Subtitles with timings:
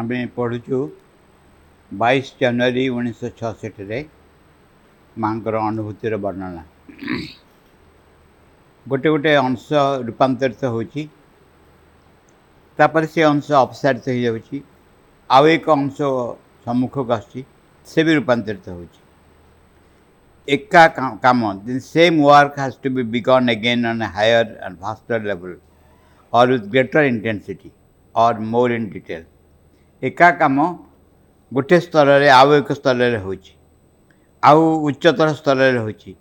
[0.00, 0.78] ଆମେ ପଢ଼ୁଛୁ
[2.00, 3.98] ବାଇଶ ଜାନୁଆରୀ ଉଣେଇଶହ ଛଅଷଠିରେ
[5.24, 6.62] ମାଆଙ୍କର ଅନୁଭୂତିର ବର୍ଣ୍ଣନା
[8.92, 11.04] ଗୋଟେ ଗୋଟେ ଅଂଶ ରୂପାନ୍ତରିତ ହେଉଛି
[12.80, 14.58] ତାପରେ ସେ ଅଂଶ ଅପସାରିତ ହୋଇଯାଉଛି
[15.36, 16.10] ଆଉ ଏକ ଅଂଶ
[16.66, 17.44] ସମ୍ମୁଖକୁ ଆସୁଛି
[17.92, 19.00] ସେ ବି ରୂପାନ୍ତରିତ ହେଉଛି
[20.56, 25.56] ଏକା କାମ same work has to be begun again on higher and faster level
[26.40, 27.68] or with greater intensity
[28.26, 29.26] or more in detail
[30.04, 30.62] ଏକା କାମ
[31.58, 33.52] ଗୋଟିଏ ସ୍ତରରେ ଆଉ ଏକ ସ୍ତରରେ ହେଉଛି
[34.48, 36.14] ଆଉ ଉଚ୍ଚତର ସ୍ତରରେ ହେଉଛି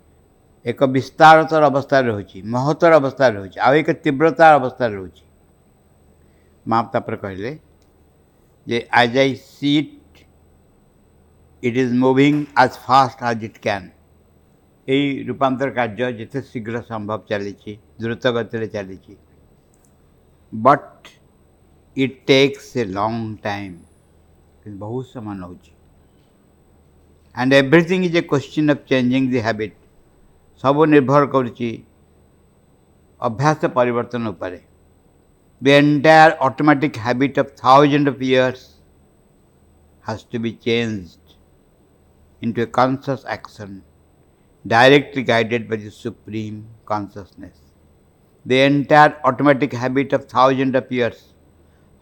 [0.71, 5.23] ଏକ ବିସ୍ତାରତର ଅବସ୍ଥାରେ ରହୁଛି ମହତ୍ତର ଅବସ୍ଥାରେ ରହୁଛି ଆଉ ଏକ ତୀବ୍ରତା ଅବସ୍ଥାରେ ରହୁଛି
[6.71, 7.51] ମା ତାପରେ କହିଲେ
[8.71, 9.99] ଯେ as I see it
[11.67, 13.87] it is moving as fast as it can
[14.95, 17.71] ଏଇ ରୂପାନ୍ତର କାର୍ଯ୍ୟ ଯେତେ ଶୀଘ୍ର ସମ୍ଭବ ଚାଲିଛି
[18.03, 19.13] ଦ୍ରୁତ ଗତିରେ ଚାଲିଛି
[20.65, 20.89] but
[22.03, 23.73] it takes a long time
[24.79, 25.71] बहुत समय ନେଉଛି
[27.41, 29.75] and everything is a question of changing the habit
[30.63, 31.69] ସବୁ ନିର୍ଭର କରୁଛି
[33.27, 34.59] ଅଭ୍ୟାସ ପରିବର୍ତ୍ତନ ଉପରେ
[35.65, 38.63] the entire automatic habit of thousand of years
[40.07, 41.21] has to be changed
[42.45, 43.69] into a conscious action
[44.73, 46.55] directly guided by the supreme
[46.91, 47.55] consciousness.
[48.49, 51.21] The entire automatic habit of thousands of years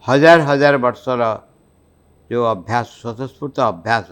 [0.08, 1.22] ହଜାର ହଜାର ବର୍ଷର
[2.30, 4.06] ଯେଉଁ ଅଭ୍ୟାସ ସ୍ୱତଃସ୍ଫୂର୍ତ୍ତ ଅଭ୍ୟାସ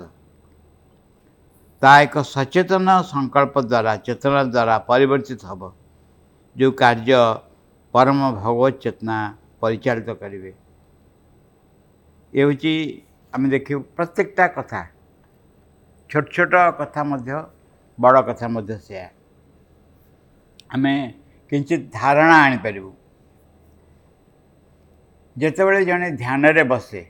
[1.82, 5.62] ତାହା ଏକ ସଚେତନ ସଂକଳ୍ପ ଦ୍ୱାରା ଚେତନା ଦ୍ୱାରା ପରିବର୍ତ୍ତିତ ହେବ
[6.58, 7.16] ଯେଉଁ କାର୍ଯ୍ୟ
[7.94, 9.18] ପରମ ଭଗବତ ଚେତନା
[9.62, 10.50] ପରିଚାଳିତ କରିବେ
[12.40, 12.72] ଏ ହେଉଛି
[13.34, 14.80] ଆମେ ଦେଖିବୁ ପ୍ରତ୍ୟେକଟା କଥା
[16.10, 17.32] ଛୋଟ ଛୋଟ କଥା ମଧ୍ୟ
[18.02, 19.04] ବଡ଼ କଥା ମଧ୍ୟ ସେୟା
[20.74, 20.94] ଆମେ
[21.48, 22.92] କିଞ୍ଚିତ ଧାରଣା ଆଣିପାରିବୁ
[25.40, 27.00] ଯେତେବେଳେ ଜଣେ ଧ୍ୟାନରେ ବସେ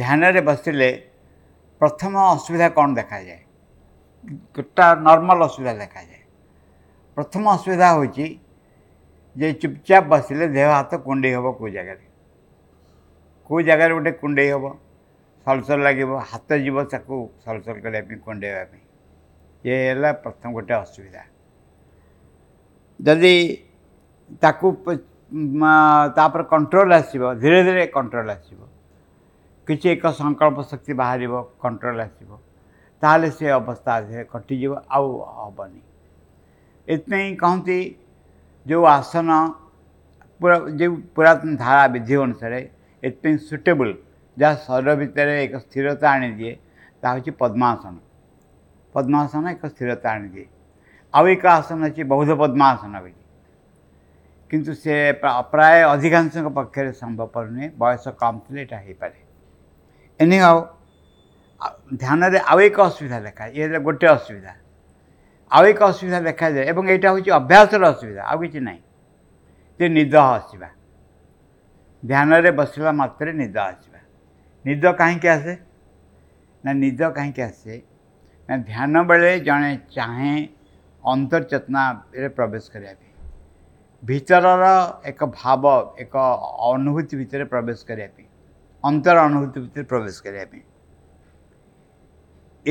[0.00, 0.88] ଧ୍ୟାନରେ ବସିଲେ
[1.82, 3.40] ପ୍ରଥମ ଅସୁବିଧା କ'ଣ ଦେଖାଯାଏ
[4.58, 6.22] ଗୋଟା ନର୍ମାଲ୍ ଅସୁବିଧା ଦେଖାଯାଏ
[7.16, 8.26] ପ୍ରଥମ ଅସୁବିଧା ହେଉଛି
[9.40, 12.02] ଯେ ଚୁପଚାପ ବସିଲେ ଦେହ ହାତ କୁଣ୍ଡେଇ ହେବ କେଉଁ ଜାଗାରେ
[13.48, 14.64] କେଉଁ ଜାଗାରେ ଗୋଟେ କୁଣ୍ଡେଇ ହେବ
[15.44, 18.82] ସଲସଲ ଲାଗିବ ହାତ ଯିବ ତାକୁ ସଲସଲ କରିବା ପାଇଁ କୁଣ୍ଡେଇବା ପାଇଁ
[19.72, 21.22] ଏ ହେଲା ପ୍ରଥମ ଗୋଟେ ଅସୁବିଧା
[23.06, 23.34] ଯଦି
[24.42, 24.66] ତାକୁ
[25.32, 28.60] ତାପରେ କଣ୍ଟ୍ରୋଲ୍ ଆସିବ ଧୀରେ ଧୀରେ କଣ୍ଟ୍ରୋଲ୍ ଆସିବ
[29.66, 31.32] କିଛି ଏକ ସଂକଳ୍ପ ଶକ୍ତି ବାହାରିବ
[31.62, 32.30] କଣ୍ଟ୍ରୋଲ୍ ଆସିବ
[33.02, 33.94] ତାହେଲେ ସେ ଅବସ୍ଥା
[34.32, 35.06] କଟିଯିବ ଆଉ
[35.38, 35.80] ହେବନି
[36.92, 37.78] ଏଥିପାଇଁ କହନ୍ତି
[38.68, 39.30] ଯେଉଁ ଆସନ
[40.40, 42.60] ପୁରା ଯେଉଁ ପୁରାତନ ଧାରା ବିଧି ଅନୁସାରେ
[43.06, 43.94] ଏଥିପାଇଁ ସୁଟେବୁଲ୍
[44.42, 46.52] ଯାହା ଶରୀର ଭିତରେ ଏକ ସ୍ଥିରତା ଆଣିଦିଏ
[47.02, 47.94] ତାହା ହେଉଛି ପଦ୍ମାସନ
[48.94, 50.46] ପଦ୍ମାସନ ଏକ ସ୍ଥିରତା ଆଣିଦିଏ
[51.16, 53.20] ଆଉ ଏକ ଆସନ ଅଛି ବୌଦ୍ଧ ପଦ୍ମାସନ ବୋଲି
[54.52, 59.18] କିନ୍ତୁ ସେ ପ୍ରାୟ ଅଧିକାଂଶଙ୍କ ପକ୍ଷରେ ସମ୍ଭବପର ନୁହେଁ ବୟସ କମ୍ ଥିଲେ ଏଇଟା ହେଇପାରେ
[60.22, 60.58] ଏନି ଆଉ
[62.02, 64.52] ଧ୍ୟାନରେ ଆଉ ଏକ ଅସୁବିଧା ଦେଖାଏ ଇଏ ହେଲା ଗୋଟେ ଅସୁବିଧା
[65.56, 68.82] ଆଉ ଏକ ଅସୁବିଧା ଦେଖାଯାଏ ଏବଂ ଏଇଟା ହେଉଛି ଅଭ୍ୟାସର ଅସୁବିଧା ଆଉ କିଛି ନାହିଁ
[69.78, 70.68] ଯେ ନିଦ ଆସିବା
[72.10, 74.00] ଧ୍ୟାନରେ ବସିଲା ମାତ୍ରେ ନିଦ ଆସିବା
[74.66, 75.54] ନିଦ କାହିଁକି ଆସେ
[76.64, 77.74] ନା ନିଦ କାହିଁକି ଆସେ
[78.48, 80.36] ନା ଧ୍ୟାନ ବେଳେ ଜଣେ ଚାହେଁ
[81.14, 83.11] ଅନ୍ତର୍ଚେତନାରେ ପ୍ରବେଶ କରିବା ପାଇଁ
[84.08, 84.68] ଭିତରର
[85.10, 85.66] ଏକ ଭାବ
[86.04, 86.14] ଏକ
[86.68, 88.26] ଅନୁଭୂତି ଭିତରେ ପ୍ରବେଶ କରିବା ପାଇଁ
[88.90, 90.62] ଅନ୍ତର ଅନୁଭୂତି ଭିତରେ ପ୍ରବେଶ କରିବା ପାଇଁ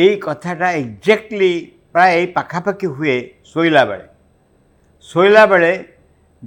[0.03, 1.51] ଏଇ କଥାଟା ଏକ୍ଜାକ୍ଟଲି
[1.95, 3.15] ପ୍ରାୟ ପାଖାପାଖି ହୁଏ
[3.53, 4.05] ଶୋଇଲା ବେଳେ
[5.11, 5.71] ଶୋଇଲା ବେଳେ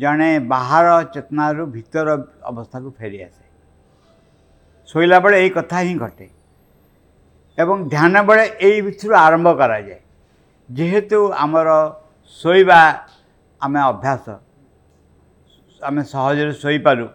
[0.02, 2.08] ଜଣେ ବାହାର ଚେତନାରୁ ଭିତର
[2.52, 3.44] ଅବସ୍ଥାକୁ ଫେରିଆସେ
[4.92, 6.26] ଶୋଇଲା ବେଳେ ଏଇ କଥା ହିଁ ଘଟେ
[7.62, 10.00] ଏବଂ ଧ୍ୟାନ ବେଳେ ଏଇ ଭିତରୁ ଆରମ୍ଭ କରାଯାଏ
[10.78, 11.68] ଯେହେତୁ ଆମର
[12.40, 12.80] ଶୋଇବା
[13.64, 14.26] ଆମେ ଅଭ୍ୟାସ
[15.88, 17.06] ଆମେ ସହଜରେ ଶୋଇପାରୁ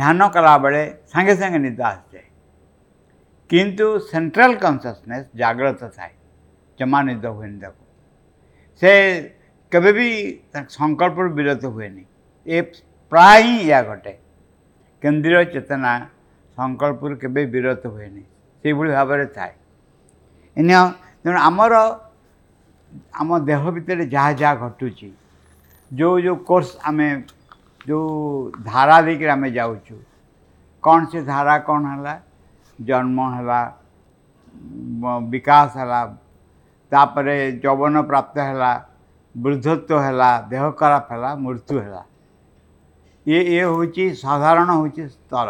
[0.00, 0.82] ଧ୍ୟାନ କଲାବେଳେ
[1.12, 2.26] ସାଙ୍ଗେ ସାଙ୍ଗେ ନିଦ ଆସିଯାଏ
[3.52, 6.12] କିନ୍ତୁ ସେଣ୍ଟ୍ରାଲ୍ କନସିୟସନେସ୍ ଜାଗ୍ରତ ଥାଏ
[6.82, 7.84] ଜମା ନିଦ ହୁଏନି ତାକୁ
[8.82, 8.90] ସେ
[9.74, 10.06] କେବେ ବି
[10.78, 12.04] ସଂକଳ୍ପରୁ ବିରତ ହୁଏନି
[12.54, 12.56] ଏ
[13.12, 14.12] ପ୍ରାୟ ହିଁ ଏହା ଘଟେ
[15.04, 15.92] କେନ୍ଦ୍ରୀୟ ଚେତନା
[16.58, 18.22] ସଂକଳ୍ପରୁ କେବେ ବିରତ ହୁଏନି
[18.62, 19.54] ସେଇଭଳି ଭାବରେ ଥାଏ
[20.60, 20.70] ଏନ
[21.22, 21.74] ତେଣୁ ଆମର
[23.20, 25.08] ଆମ ଦେହ ଭିତରେ ଯାହା ଯାହା ଘଟୁଛି
[25.98, 27.06] ଯେଉଁ ଯେଉଁ କୋର୍ସ ଆମେ
[27.88, 28.14] ଯେଉଁ
[28.70, 29.96] ଧାରା ଦେଇକରି ଆମେ ଯାଉଛୁ
[30.86, 32.14] କ'ଣ ସେ ଧାରା କ'ଣ ହେଲା
[32.88, 33.60] ଜନ୍ମ ହେଲା
[35.34, 36.00] ବିକାଶ ହେଲା
[36.94, 38.70] ତାପରେ ଯୌବନ ପ୍ରାପ୍ତ ହେଲା
[39.44, 42.02] ବୃଦ୍ଧତ୍ୱ ହେଲା ଦେହ ଖରାପ ହେଲା ମୃତ୍ୟୁ ହେଲା
[43.32, 45.48] ଇଏ ଇଏ ହେଉଛି ସାଧାରଣ ହେଉଛି ସ୍ତର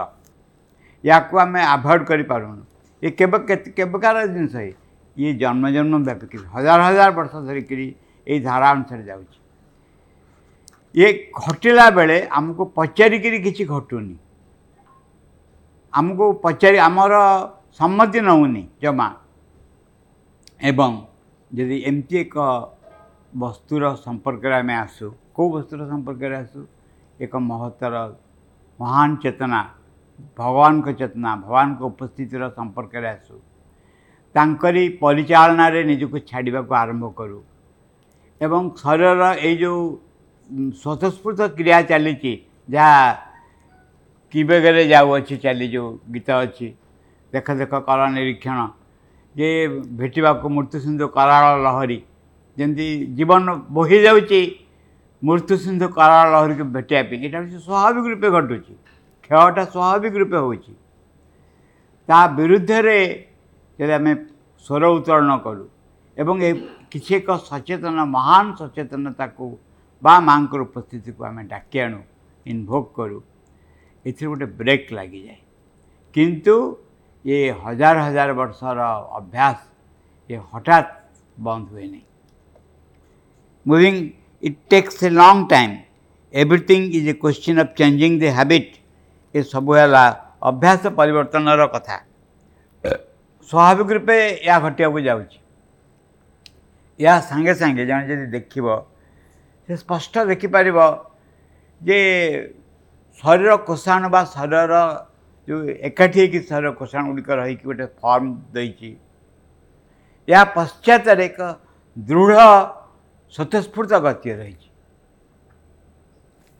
[1.10, 2.62] ୟାକୁ ଆମେ ଆଭଏଡ଼ କରିପାରୁନୁ
[3.04, 3.38] ଇଏ କେବେ
[3.80, 4.54] କେବେକାର ଜିନିଷ
[5.22, 7.86] ଇଏ ଜନ୍ମ ଜନ୍ମ ବ୍ୟାପିକି ହଜାର ହଜାର ବର୍ଷ ଧରିକିରି
[8.28, 9.37] ଏଇ ଧାରା ଅନୁସାରେ ଯାଉଛି
[10.98, 11.08] ଇଏ
[11.42, 14.14] ଘଟିଲା ବେଳେ ଆମକୁ ପଚାରିକିରି କିଛି ଘଟୁନି
[16.00, 17.20] ଆମକୁ ପଚାରି ଆମର
[17.80, 19.06] ସମ୍ମତି ନେଉନି ଜମା
[20.70, 20.96] ଏବଂ
[21.60, 22.38] ଯଦି ଏମିତି ଏକ
[23.42, 25.06] ବସ୍ତୁର ସମ୍ପର୍କରେ ଆମେ ଆସୁ
[25.38, 26.64] କେଉଁ ବସ୍ତୁର ସମ୍ପର୍କରେ ଆସୁ
[27.26, 27.94] ଏକ ମହତ୍ତର
[28.82, 29.60] ମହାନ ଚେତନା
[30.40, 33.36] ଭଗବାନଙ୍କ ଚେତନା ଭଗବାନଙ୍କ ଉପସ୍ଥିତିର ସମ୍ପର୍କରେ ଆସୁ
[34.38, 37.40] ତାଙ୍କରି ପରିଚାଳନାରେ ନିଜକୁ ଛାଡ଼ିବାକୁ ଆରମ୍ଭ କରୁ
[38.46, 39.80] ଏବଂ ଶରୀରର ଏଇ ଯେଉଁ
[40.48, 42.30] ସ୍ୱତଃସ୍ଫୂର୍ତ୍ତ କ୍ରିୟା ଚାଲିଛି
[42.74, 43.00] ଯାହା
[44.34, 46.68] କିବେଗରେ ଯାଉଅଛି ଚାଲି ଯେଉଁ ଗୀତ ଅଛି
[47.32, 48.58] ଦେଖ ଦେଖ କର ନିରୀକ୍ଷଣ
[49.40, 49.46] ଯେ
[50.00, 51.98] ଭେଟିବାକୁ ମୃତ୍ୟୁ ସିନ୍ଧୁ କରାଳ ଲହରୀ
[52.62, 52.86] ଯେମିତି
[53.18, 53.46] ଜୀବନ
[53.80, 54.40] ବୋହି ଯାଉଛି
[55.28, 58.74] ମୃତ୍ୟୁ ସିନ୍ଧୁ କରାଳ ଲହରୀକୁ ଭେଟିବା ପାଇଁ ଏଇଟା ହେଉଛି ସ୍ୱାଭାବିକ ରୂପେ ଘଟୁଛି
[59.24, 60.74] କ୍ଷୟଟା ସ୍ୱାଭାବିକ ରୂପେ ହେଉଛି
[62.08, 62.98] ତା ବିରୁଦ୍ଧରେ
[63.80, 64.12] ଯଦି ଆମେ
[64.66, 65.64] ସ୍ୱର ଉତ୍ତୋଳନ କରୁ
[66.22, 66.50] ଏବଂ ଏ
[66.92, 69.46] କିଛି ଏକ ସଚେତନ ମହାନ ସଚେତନତାକୁ
[70.06, 71.98] ବା ମାଆଙ୍କର ଉପସ୍ଥିତିକୁ ଆମେ ଡାକି ଆଣୁ
[72.52, 73.18] ଇନଭୋକ୍ କରୁ
[74.10, 75.38] ଏଥିରେ ଗୋଟେ ବ୍ରେକ୍ ଲାଗିଯାଏ
[76.18, 76.54] କିନ୍ତୁ
[77.36, 78.78] ଏ ହଜାର ହଜାର ବର୍ଷର
[79.20, 79.56] ଅଭ୍ୟାସ
[80.34, 80.92] ଏ ହଠାତ୍
[81.46, 82.00] ବନ୍ଦ ହୁଏନି
[83.72, 83.96] moving
[84.50, 85.74] it takes a long time
[86.42, 88.70] everything is a question of changing the habit
[89.40, 90.04] ଏସବୁ ହେଲା
[90.50, 91.96] ଅଭ୍ୟାସ ପରିବର୍ତ୍ତନର କଥା
[93.50, 94.16] ସ୍ୱାଭାବିକ ରୂପେ
[94.46, 95.36] ଏହା ଘଟିବାକୁ ଯାଉଛି
[97.04, 98.66] ଏହା ସାଙ୍ଗେ ସାଙ୍ଗେ ଜଣେ ଯଦି ଦେଖିବ
[99.68, 100.84] ସେ ସ୍ପଷ୍ଟ ଦେଖିପାରିବ
[101.88, 101.96] ଯେ
[103.22, 104.76] ଶରୀର କୋଷାଣ ବା ଶରୀରର
[105.50, 108.90] ଯେଉଁ ଏକାଠି ହେଇକି ଶରୀର କୋଷାଣ ଗୁଡ଼ିକ ରହିକି ଗୋଟେ ଫର୍ମ ଦେଇଛି
[110.32, 111.40] ଏହା ପଶ୍ଚାତରେ ଏକ
[112.12, 112.38] ଦୃଢ଼
[113.36, 114.68] ସ୍ୱତଃସ୍ଫୂର୍ତ୍ତ ଗତି ରହିଛି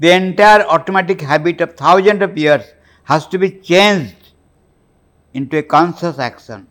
[0.03, 2.69] the entire automatic habit of thousand of years
[3.13, 4.29] has to be changed
[5.39, 6.65] into a conscious action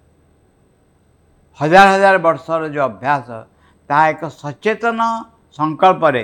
[1.62, 3.30] ହଜାର ହଜାର ବର୍ଷର ଯେଉଁ ଅଭ୍ୟାସ
[3.90, 5.00] ତାହା ଏକ ସଚେତନ
[5.56, 6.24] ସଂକଳ୍ପରେ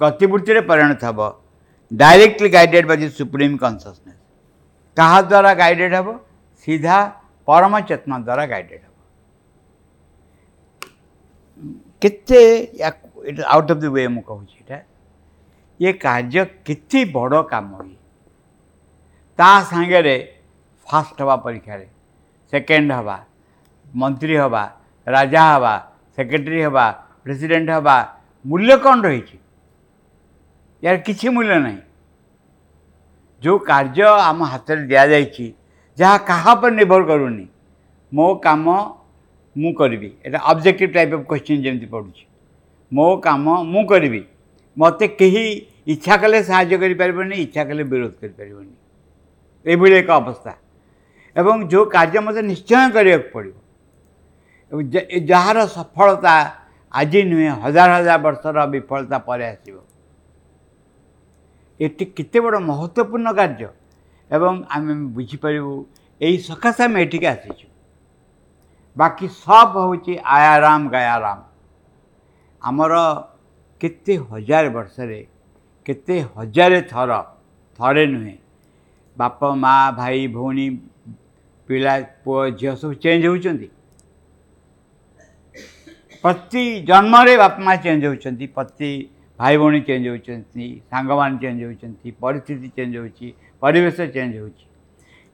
[0.00, 1.20] ପ୍ରତିବୃତ୍ତିରେ ପରିଣତ ହେବ
[2.02, 4.18] directly guided by the supreme consciousness
[5.00, 6.08] କାହା ଦ୍ୱାରା ଗାଇଡ଼େଡ଼୍ ହେବ
[6.64, 6.98] ସିଧା
[7.48, 8.96] ପରମ ଚେତନା ଦ୍ୱାରା ଗାଇଡ଼େଡ଼୍ ହେବ
[12.02, 12.40] କେତେ
[13.54, 14.78] ଆଉଟ୍ ଅଫ୍ ଦି ୱେ ମୁଁ କହୁଛି ଏଇଟା
[15.86, 17.98] ଏ କାର୍ଯ୍ୟ କେତେ ବଡ଼ କାମ ଇଏ
[19.40, 20.16] ତା ସାଙ୍ଗରେ
[20.90, 21.86] ଫାଷ୍ଟ ହେବା ପରୀକ୍ଷାରେ
[22.52, 23.16] ସେକେଣ୍ଡ ହେବା
[24.00, 24.64] ମନ୍ତ୍ରୀ ହେବା
[25.16, 25.74] ରାଜା ହେବା
[26.16, 26.84] ସେକ୍ରେଟେରୀ ହେବା
[27.26, 27.96] ପ୍ରେସିଡେଣ୍ଟ ହେବା
[28.50, 29.36] ମୂଲ୍ୟ କ'ଣ ରହିଛି
[30.84, 31.80] ୟାର କିଛି ମୂଲ୍ୟ ନାହିଁ
[33.42, 35.44] ଯେଉଁ କାର୍ଯ୍ୟ ଆମ ହାତରେ ଦିଆଯାଇଛି
[36.00, 37.46] ଯାହା କାହା ଉପରେ ନିର୍ଭର କରୁନି
[38.16, 38.64] ମୋ କାମ
[39.60, 42.22] ମୁଁ କରିବି ଏଇଟା ଅବଜେକ୍ଟିଭ୍ ଟାଇପ୍ ଅଫ୍ କ୍ୱେଶ୍ଚିନ୍ ଯେମିତି ପଡ଼ୁଛି
[42.96, 44.22] ମୋ କାମ ମୁଁ କରିବି
[44.82, 45.44] ମୋତେ କେହି
[45.94, 48.72] ଇଚ୍ଛା କଲେ ସାହାଯ୍ୟ କରିପାରିବନି ଇଚ୍ଛା କଲେ ବିରୋଧ କରିପାରିବନି
[49.72, 50.52] ଏଭଳି ଏକ ଅବସ୍ଥା
[51.40, 53.56] ଏବଂ ଯେଉଁ କାର୍ଯ୍ୟ ମୋତେ ନିଶ୍ଚୟ କରିବାକୁ ପଡ଼ିବ
[55.30, 56.32] ଯାହାର ସଫଳତା
[57.00, 59.76] આજે નુହେଁ ହଜାର ହଜାର ବର୍ଷର ବିଫଳତା ପରେ ଆସିବ
[61.84, 63.68] ଏଠି କେତେ ବଡ଼ ମହତ୍ତ୍ୱପୂର୍ଣ୍ଣ କାର୍ଯ୍ୟ
[64.36, 65.72] ଏବଂ ଆମେ ବୁଝିପାରିବୁ
[66.26, 67.66] ଏହି ସକାଶେ ଆମେ ଏଠିକି ଆସିଛୁ
[69.02, 71.40] ବାକି ସବ ହେଉଛି ଆୟାରାମ ଗାୟାରାମ
[72.68, 72.94] ଆମର
[73.82, 75.20] କେତେ ହଜାର ବର୍ଷରେ
[75.86, 77.10] କେତେ ହଜାରେ ଥର
[77.78, 78.36] ଥରେ ନୁହେଁ
[79.22, 80.66] ବାପ ମା' ଭାଇ ଭଉଣୀ
[81.68, 81.92] ପିଲା
[82.24, 83.68] ପୁଅ ଝିଅ ସବୁ ଚେଞ୍ଜ ହେଉଛନ୍ତି
[86.24, 88.88] ପ୍ରତି ଜନ୍ମରେ ବାପା ମା' ଚେଞ୍ଜ ହେଉଛନ୍ତି ପ୍ରତି
[89.42, 93.28] ଭାଇ ଭଉଣୀ ଚେଞ୍ଜ ହେଉଛନ୍ତି ସାଙ୍ଗମାନେ ଚେଞ୍ଜ ହେଉଛନ୍ତି ପରିସ୍ଥିତି ଚେଞ୍ଜ ହେଉଛି
[93.62, 94.62] ପରିବେଶ ଚେଞ୍ଜ ହେଉଛି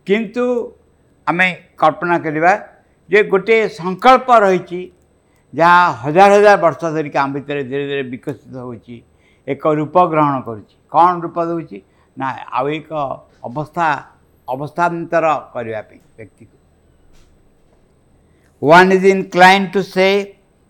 [0.08, 0.44] କିନ୍ତୁ
[1.30, 1.48] ଆମେ
[1.82, 2.52] କଳ୍ପନା କରିବା
[3.12, 4.80] ଯେ ଗୋଟିଏ ସଂକଳ୍ପ ରହିଛି
[5.58, 8.96] ଯାହା ହଜାର ହଜାର ବର୍ଷ ଧରିକି ଆମ ଭିତରେ ଧୀରେ ଧୀରେ ବିକଶିତ ହେଉଛି
[9.52, 11.76] ଏକ ରୂପ ଗ୍ରହଣ କରୁଛି କ'ଣ ରୂପ ଦେଉଛି
[12.20, 12.26] ନା
[12.58, 12.90] ଆଉ ଏକ
[13.48, 13.86] ଅବସ୍ଥା
[14.54, 16.54] ଅବସ୍ଥାନ୍ତର କରିବା ପାଇଁ ବ୍ୟକ୍ତିକୁ
[18.70, 20.08] one is inclined to say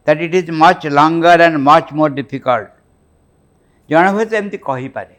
[0.08, 2.68] that it is much longer and much more difficult.
[3.92, 5.14] ଜଣେ ହୁଏତ ଏମିତି କହିପାରେ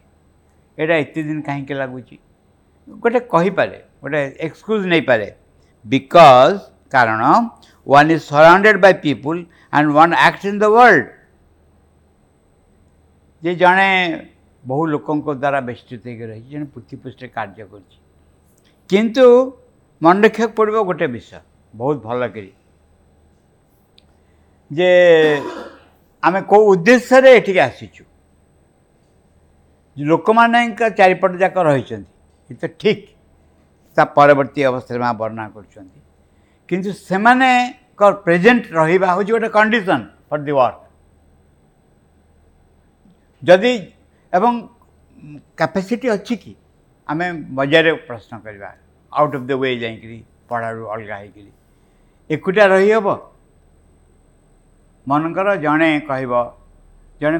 [0.82, 2.16] ଏଇଟା ଏତେ ଦିନ କାହିଁକି ଲାଗୁଛି
[3.04, 5.28] ଗୋଟେ କହିପାରେ ଗୋଟେ ଏକ୍ସକ୍ୟୁଜ୍ ନେଇପାରେ
[5.94, 6.58] ବିକଜ୍
[6.94, 7.20] କାରଣ
[7.94, 9.40] one is surrounded by people
[9.78, 11.04] and one act in the world
[13.46, 13.88] ଯେ ଜଣେ
[14.70, 17.98] ବହୁ ଲୋକଙ୍କ ଦ୍ୱାରା ବେଷ୍ଟିତ ହେଇକି ରହିଛି ଜଣେ ପୃଥିପୃଷ୍ଠରେ କାର୍ଯ୍ୟ କରୁଛି
[18.94, 19.26] କିନ୍ତୁ
[20.06, 21.44] ମନେ ରଖିବାକୁ ପଡ଼ିବ ଗୋଟେ ବିଷୟ
[21.82, 22.50] ବହୁତ ଭଲ କରି
[24.78, 24.88] जे
[26.24, 27.18] आम कौ उद्देश्य
[27.52, 28.04] ये आसीचु
[30.10, 31.96] लोक मान चारिपट जाक रही
[32.54, 33.06] तो ठीक
[34.16, 37.18] परवर्ती अवस्था में वर्णना कर से
[38.24, 40.86] प्रेजेट रहा हूँ गोटे कंडीशन फर दि वर्क
[43.50, 43.74] जदि
[44.34, 44.60] एवं
[45.58, 46.56] कैपेसिटी अच्छी कि
[47.10, 47.18] आम
[47.56, 48.72] बजार प्रश्न करवा
[49.20, 49.88] आउट ऑफ द वे जा
[50.50, 51.24] पढ़ा अलग होकर
[52.34, 53.00] एक रही हे
[55.10, 56.32] ମନେକର ଜଣେ କହିବ
[57.22, 57.38] ଜଣେ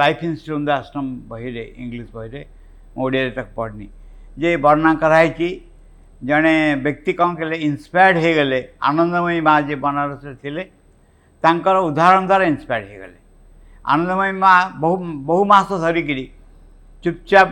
[0.00, 2.40] ଲାଇଫ୍ ଇନ୍ସୁରାନ୍ସ ଆଶ୍ରମ ବହିରେ ଇଂଲିଶ ବହିରେ
[2.94, 3.86] ମୁଁ ଓଡ଼ିଆରେ ତାକୁ ପଢ଼ିନି
[4.42, 5.48] ଯେ ବର୍ଣ୍ଣନା କରାହେଇଛି
[6.30, 6.54] ଜଣେ
[6.86, 8.60] ବ୍ୟକ୍ତି କ'ଣ କଲେ ଇନ୍ସପାୟାର୍ଡ଼ ହେଇଗଲେ
[8.90, 10.62] ଆନନ୍ଦମୟୀ ମା ଯିଏ ବନାରସରେ ଥିଲେ
[11.46, 13.18] ତାଙ୍କର ଉଦାହରଣ ଦ୍ୱାରା ଇନ୍ସପାୟାର୍ଡ଼ ହେଇଗଲେ
[13.94, 14.96] ଆନନ୍ଦମୟୀ ମା ବହୁ
[15.28, 16.24] ବହୁ ମାସ ଧରିକିରି
[17.04, 17.48] ଚୁପଚାପ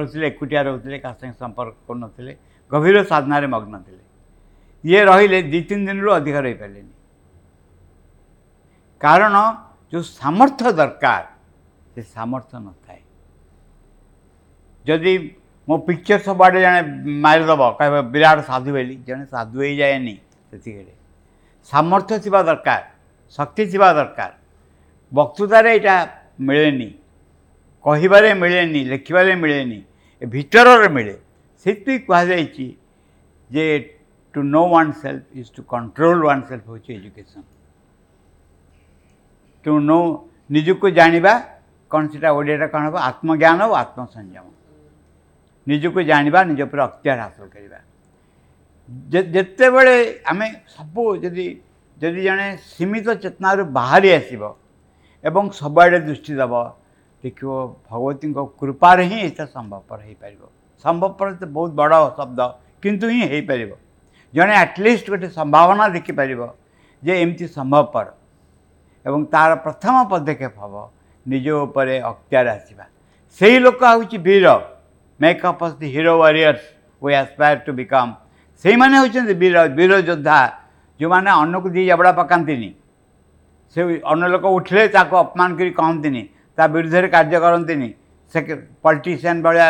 [0.00, 2.32] ରହୁଥିଲେ ଏକୁଟିଆ ରହୁଥିଲେ କାହା ସାଙ୍ଗେ ସମ୍ପର୍କ କରୁନଥିଲେ
[2.72, 4.02] ଗଭୀର ସାଧନାରେ ମଗ୍ନ ଥିଲେ
[4.88, 6.92] ଇଏ ରହିଲେ ଦୁଇ ତିନି ଦିନରୁ ଅଧିକ ରହିପାରିଲେନି
[9.04, 9.34] କାରଣ
[9.90, 11.24] ଯେଉଁ ସାମର୍ଥ୍ୟ ଦରକାର
[11.94, 13.00] ସେ ସାମର୍ଥ୍ୟ ନଥାଏ
[14.88, 15.12] ଯଦି
[15.68, 16.80] ମୋ ପିକ୍ଚର୍ ସବୁଆଡ଼େ ଜଣେ
[17.24, 20.14] ମାରିଦେବ କହିବ ବିରାଟ ସାଧୁ ବୋଲି ଜଣେ ସାଧୁ ହେଇଯାଏନି
[20.50, 20.94] ସେତିକିରେ
[21.72, 22.82] ସାମର୍ଥ୍ୟ ଥିବା ଦରକାର
[23.36, 24.32] ଶକ୍ତି ଥିବା ଦରକାର
[25.18, 25.94] ବକ୍ତୃତାରେ ଏଇଟା
[26.48, 26.88] ମିଳେନି
[27.86, 29.78] କହିବାରେ ମିଳେନି ଲେଖିବାରେ ମିଳେନି
[30.22, 31.14] ଏ ଭିତରରେ ମିଳେ
[31.64, 32.66] ସେଥିପାଇଁ କୁହାଯାଇଛି
[33.54, 33.64] ଯେ
[34.32, 34.62] to know
[35.02, 37.46] oneself is to control oneself ହେଉଛି ଏଜୁକେସନ୍
[39.68, 39.98] ତେଣୁ
[40.54, 41.32] ନିଜକୁ ଜାଣିବା
[41.92, 44.46] କ'ଣ ସେଇଟା ଓଡ଼ିଆଟା କ'ଣ ହେବ ଆତ୍ମଜ୍ଞାନ ଓ ଆତ୍ମସଂଯମ
[45.70, 47.78] ନିଜକୁ ଜାଣିବା ନିଜ ଉପରେ ଅକ୍ତିଆର ହାସଲ କରିବା
[49.36, 49.96] ଯେତେବେଳେ
[50.32, 50.46] ଆମେ
[50.76, 51.46] ସବୁ ଯଦି
[52.02, 54.42] ଯଦି ଜଣେ ସୀମିତ ଚେତନାରୁ ବାହାରି ଆସିବ
[55.28, 56.52] ଏବଂ ସବୁଆଡ଼େ ଦୃଷ୍ଟି ଦେବ
[57.24, 57.50] ଦେଖିବ
[57.90, 60.42] ଭଗବତୀଙ୍କ କୃପାରେ ହିଁ ଏଇଟା ସମ୍ଭବପର ହେଇପାରିବ
[60.84, 62.38] ସମ୍ଭବପର ତ ବହୁତ ବଡ଼ ଶବ୍ଦ
[62.82, 63.70] କିନ୍ତୁ ହିଁ ହେଇପାରିବ
[64.36, 66.40] ଜଣେ ଆଟଲିଷ୍ଟ ଗୋଟେ ସମ୍ଭାବନା ଦେଖିପାରିବ
[67.06, 68.06] ଯେ ଏମିତି ସମ୍ଭବପର
[69.08, 70.74] ଏବଂ ତା'ର ପ୍ରଥମ ପଦକ୍ଷେପ ହେବ
[71.32, 72.84] ନିଜ ଉପରେ ଅକ୍ତିଆର ଆସିବା
[73.38, 74.46] ସେହି ଲୋକ ହେଉଛି ବୀର
[75.24, 76.62] make up of the hero warriors
[77.02, 78.10] we aspire to become
[78.62, 80.38] ସେଇମାନେ ହେଉଛନ୍ତି ବୀର ବୀର ଯୋଦ୍ଧା
[81.00, 82.68] ଯେଉଁମାନେ ଅନ୍ୟକୁ ଦୁଇ ଜବଡ଼ା ପକାନ୍ତିନି
[83.72, 83.78] ସେ
[84.12, 86.22] ଅନ୍ୟ ଲୋକ ଉଠିଲେ ତାକୁ ଅପମାନ କରି କହନ୍ତିନି
[86.56, 87.88] ତା ବିରୁଦ୍ଧରେ କାର୍ଯ୍ୟ କରନ୍ତିନି
[88.32, 88.38] ସେ
[88.84, 89.66] ପଲିଟିସିଆନ୍ ଭଳିଆ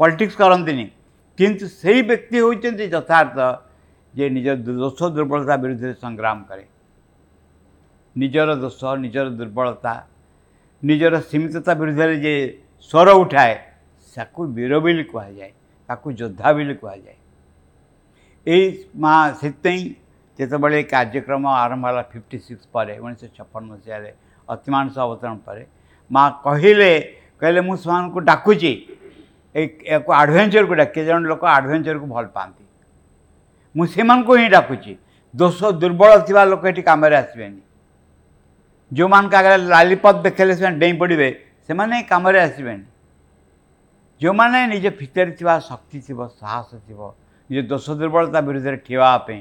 [0.00, 0.84] ପଲିଟିକ୍ସ କରନ୍ତିନି
[1.38, 3.38] କିନ୍ତୁ ସେହି ବ୍ୟକ୍ତି ହେଉଛନ୍ତି ଯଥାର୍ଥ
[4.18, 4.46] ଯେ ନିଜ
[4.82, 6.64] ଦୋଷ ଦୁର୍ବଳତା ବିରୁଦ୍ଧରେ ସଂଗ୍ରାମ କରେ
[8.20, 9.92] ନିଜର ଦୋଷ ନିଜର ଦୁର୍ବଳତା
[10.88, 12.32] ନିଜର ସୀମିତତା ବିରୁଦ୍ଧରେ ଯେ
[12.90, 13.54] ସ୍ୱର ଉଠାଏ
[14.16, 15.50] ତାକୁ ବୀର ବୋଲି କୁହାଯାଏ
[15.92, 17.16] ତାକୁ ଯୋଦ୍ଧା ବୋଲି କୁହାଯାଏ
[18.54, 18.64] ଏଇ
[19.04, 19.82] ମା ସେଥିପାଇଁ
[20.38, 24.10] ଯେତେବେଳେ କାର୍ଯ୍ୟକ୍ରମ ଆରମ୍ଭ ହେଲା ଫିଫ୍ଟି ସିକ୍ସ ପରେ ଉଣେଇଶହ ଛପନ ମସିହାରେ
[24.54, 25.62] ଅତିମାନସ ଅବତରଣ ପରେ
[26.14, 26.90] ମା କହିଲେ
[27.40, 28.72] କହିଲେ ମୁଁ ସେମାନଙ୍କୁ ଡାକୁଛି
[29.62, 32.64] ଏହାକୁ ଆଡ଼ଭେଞ୍ଚରକୁ ଡାକେ ଜଣେ ଲୋକ ଆଡ଼ଭେଞ୍ଚରକୁ ଭଲ ପାଆନ୍ତି
[33.78, 34.92] ମୁଁ ସେମାନଙ୍କୁ ହିଁ ଡାକୁଛି
[35.40, 37.60] ଦୋଷ ଦୁର୍ବଳ ଥିବା ଲୋକ ଏଠି କାମରେ ଆସିବେନି
[38.98, 39.30] जो मान
[39.68, 41.18] लालीपप देखे डेई पड़े
[41.66, 41.74] से
[42.10, 42.76] कम आसबे
[44.20, 46.96] जो मैंने निज भर थी शक्ति थी साहस थी
[47.54, 49.38] निज दोष दुर्बलता विरुद्ध ठियापी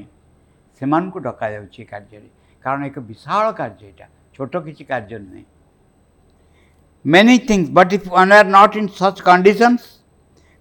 [0.79, 2.21] से डक कार्य
[2.63, 4.05] कारण एक विशाल कार्य ये
[4.35, 5.41] छोट कि कार्य नुह
[7.15, 9.77] many things but if one are not in such condition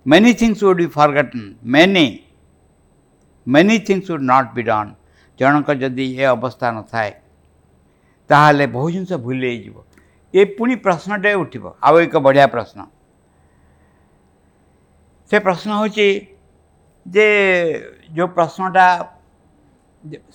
[0.09, 2.07] many things would be forgotten many
[3.57, 4.95] many things would not be done
[5.41, 7.17] जनक जदि ये अवस्था न थाए
[8.33, 9.45] ताल बहु जिन भूल
[10.35, 11.55] ये पुणी प्रश्नटे उठ
[11.87, 12.87] आउ एक बढ़िया प्रश्न
[15.31, 15.89] से प्रश्न हूँ
[17.15, 17.29] जे
[18.19, 18.87] जो प्रश्नटा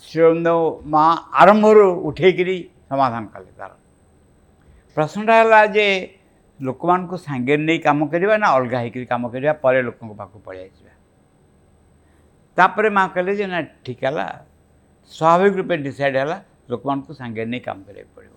[0.07, 0.47] श्रीरंद
[0.95, 1.07] माँ
[1.43, 2.37] आरंभ रु उठेक
[2.89, 3.69] समाधान कले तार
[4.95, 5.87] प्रश्नटा है जे
[6.67, 8.75] लोक मान संगे नहीं कम करवा ना अलग
[9.11, 9.95] होम करने लोक
[10.47, 10.69] पलि
[12.57, 14.27] तापर माँ कहे ना ठीक है
[15.17, 16.25] स्वाभाविक रूपे डिसाइड है
[16.73, 18.33] ଲୋକମାନଙ୍କୁ ସାଙ୍ଗରେ ନେଇ କାମ କରିବାକୁ ପଡ଼ିବ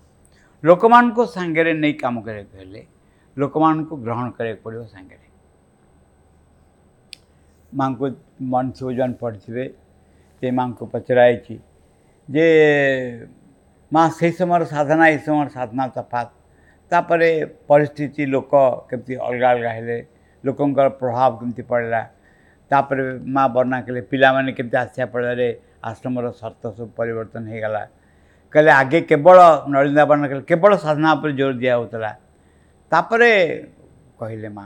[0.68, 2.82] ଲୋକମାନଙ୍କୁ ସାଙ୍ଗରେ ନେଇ କାମ କରିବାକୁ ହେଲେ
[3.40, 5.26] ଲୋକମାନଙ୍କୁ ଗ୍ରହଣ କରିବାକୁ ପଡ଼ିବ ସାଙ୍ଗରେ
[7.78, 8.04] ମାଆଙ୍କୁ
[8.52, 9.64] ମନଥିବ ଜଣ ପଢ଼ିଥିବେ
[10.40, 11.54] ଯେ ମାଆଙ୍କୁ ପଚରାଯାଇଛି
[12.34, 12.46] ଯେ
[13.94, 16.30] ମା ସେହି ସମୟର ସାଧନା ଏହି ସମୟର ସାଧନା ତଫାତ
[16.92, 17.30] ତାପରେ
[17.70, 18.52] ପରିସ୍ଥିତି ଲୋକ
[18.88, 19.96] କେମିତି ଅଲଗା ଅଲଗା ହେଲେ
[20.46, 22.00] ଲୋକଙ୍କର ପ୍ରଭାବ କେମିତି ପଡ଼ିଲା
[22.72, 23.02] ତାପରେ
[23.36, 25.48] ମା ବର୍ଣ୍ଣନା କଲେ ପିଲାମାନେ କେମିତି ଆସିବା ଫଳରେ
[25.90, 27.82] ଆଶ୍ରମର ସର୍ତ୍ତ ସବୁ ପରିବର୍ତ୍ତନ ହୋଇଗଲା
[28.54, 29.38] କହିଲେ ଆଗେ କେବଳ
[29.72, 32.10] ନଳିନ୍ଦା ବାବନ କହିଲେ କେବଳ ସାଧନା ଉପରେ ଜୋର ଦିଆହେଉଥିଲା
[32.92, 33.32] ତାପରେ
[34.20, 34.64] କହିଲେ ମା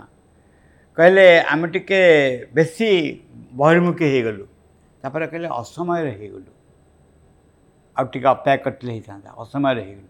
[0.99, 2.01] କହିଲେ ଆମେ ଟିକେ
[2.57, 2.91] ବେଶୀ
[3.61, 4.45] ବହିର୍ମୁଖୀ ହୋଇଗଲୁ
[5.03, 6.51] ତାପରେ କହିଲେ ଅସମୟରେ ହୋଇଗଲୁ
[7.99, 10.09] ଆଉ ଟିକେ ଅପେକ୍ଷା କରିଥିଲେ ହେଇଥାନ୍ତା ଅସମୟରେ ହୋଇଗଲୁ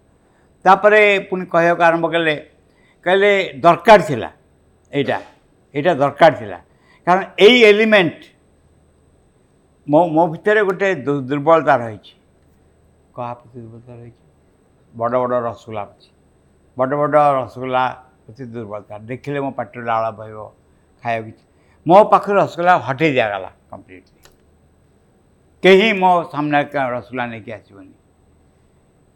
[0.66, 2.34] ତାପରେ ପୁଣି କହିବାକୁ ଆରମ୍ଭ କଲେ
[3.04, 3.30] କହିଲେ
[3.64, 4.28] ଦରକାର ଥିଲା
[4.96, 5.16] ଏଇଟା
[5.76, 6.58] ଏଇଟା ଦରକାର ଥିଲା
[7.06, 8.20] କାରଣ ଏଇ ଏଲିମେଣ୍ଟ
[9.92, 10.88] ମୋ ମୋ ଭିତରେ ଗୋଟେ
[11.32, 12.12] ଦୁର୍ବଳତା ରହିଛି
[13.16, 14.24] କାହା ପ୍ରତି ଦୁର୍ବଳତା ରହିଛି
[15.00, 16.10] ବଡ଼ ବଡ଼ ରସଗୋଲା ଅଛି
[16.80, 17.82] ବଡ଼ ବଡ଼ ରସଗୋଲା
[18.26, 20.40] ପ୍ରତି ଦୁର୍ବଳତା ଦେଖିଲେ ମୋ ପାଟିରୁ ଲାଳ ବହିବ
[21.04, 21.44] ଖାଇବାକୁ କିଛି
[21.88, 24.20] ମୋ ପାଖରୁ ରସଗୋଲା ହଟେଇ ଦିଆଗଲା କମ୍ପ୍ଲିଟଲି
[25.64, 27.94] କେହି ମୋ ସାମ୍ନାରେ ରସଗୋଲା ନେଇକି ଆସିବନି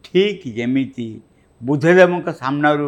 [0.09, 1.07] ଠିକ୍ ଯେମିତି
[1.67, 2.87] ବୁଦ୍ଧଦେବଙ୍କ ସାମ୍ନାରୁ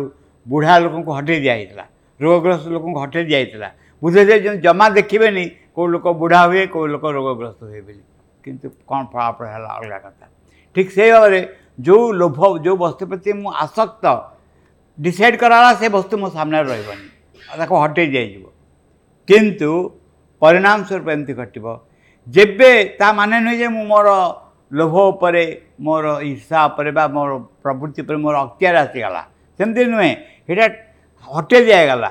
[0.51, 1.85] ବୁଢ଼ା ଲୋକଙ୍କୁ ହଟେଇ ଦିଆହେଇଥିଲା
[2.25, 3.69] ରୋଗଗ୍ରସ୍ତ ଲୋକଙ୍କୁ ହଟେଇ ଦିଆହେଇଥିଲା
[4.03, 5.43] ବୁଦ୍ଧଦେବ ଯେମିତି ଜମା ଦେଖିବେନି
[5.75, 8.01] କେଉଁ ଲୋକ ବୁଢ଼ା ହୁଏ କେଉଁ ଲୋକ ରୋଗଗ୍ରସ୍ତ ହୁଏ ବୋଲି
[8.43, 10.25] କିନ୍ତୁ କ'ଣ ଫଳାଫଳ ହେଲା ଅଲଗା କଥା
[10.73, 11.39] ଠିକ୍ ସେଇ ଭାବରେ
[11.85, 14.05] ଯେଉଁ ଲୋଭ ଯେଉଁ ବସ୍ତୁ ପ୍ରତି ମୁଁ ଆସକ୍ତ
[15.03, 17.05] ଡିସାଇଡ଼୍ କରାଗଲା ସେ ବସ୍ତୁ ମୋ ସାମ୍ନାରେ ରହିବନି
[17.59, 18.45] ତାକୁ ହଟେଇ ଦିଆଯିବ
[19.29, 19.69] କିନ୍ତୁ
[20.43, 21.65] ପରିଣାମ ସ୍ୱରୂପ ଏମିତି ଘଟିବ
[22.35, 24.07] ଯେବେ ତା ମାନେ ନୁହେଁ ଯେ ମୁଁ ମୋର
[24.77, 25.45] ଲୋଭ ଉପରେ
[25.85, 27.31] ମୋର ଇର୍ଷା ଉପରେ ବା ମୋର
[27.63, 29.21] ପ୍ରବୃତ୍ତି ଉପରେ ମୋର ଅକ୍ତିଆର ଆସିଗଲା
[29.59, 30.11] ସେମିତି ନୁହେଁ
[30.47, 30.65] ସେଇଟା
[31.35, 32.09] ହଟେଇ ଦିଆଗଲା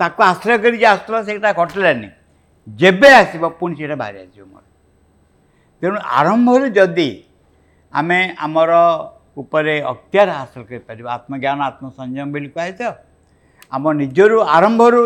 [0.00, 2.08] ତାକୁ ଆଶ୍ରୟ କରି ଯେ ଆସୁଥିଲା ସେଇଟା ଘଟିଲାନି
[2.80, 4.64] ଯେବେ ଆସିବ ପୁଣି ସେଇଟା ବାହାରି ଆସିବ ମୋର
[5.80, 7.08] ତେଣୁ ଆରମ୍ଭରୁ ଯଦି
[8.00, 8.72] ଆମେ ଆମର
[9.42, 12.92] ଉପରେ ଅକ୍ତିଆର ହାସଲ କରିପାରିବା ଆତ୍ମଜ୍ଞାନ ଆତ୍ମସଂଯମ ବୋଲି କୁହାଯାଏ
[13.76, 15.02] ଆମ ନିଜରୁ ଆରମ୍ଭରୁ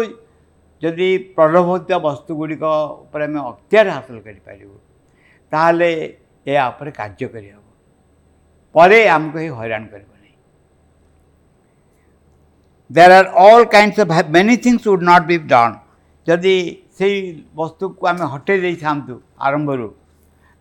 [0.82, 1.08] ଯଦି
[1.38, 2.64] ପ୍ରଲୋଭିତ ବସ୍ତୁଗୁଡ଼ିକ
[3.04, 4.74] ଉପରେ ଆମେ ଅକ୍ତିଆର ହାସଲ କରିପାରିବୁ
[5.52, 5.88] ତାହେଲେ
[6.50, 7.58] ଏହା ଉପରେ କାର୍ଯ୍ୟ କରିହେବ
[8.76, 10.36] ପରେ ଆମକୁ ଏହି ହଇରାଣ କରିବ ନାହିଁ
[12.96, 15.74] there are all kinds of many things would not be done
[16.28, 16.54] ଯଦି
[16.98, 17.16] ସେଇ
[17.60, 19.14] ବସ୍ତୁକୁ ଆମେ ହଟେଇ ଦେଇଥାନ୍ତୁ
[19.46, 19.86] ଆରମ୍ଭରୁ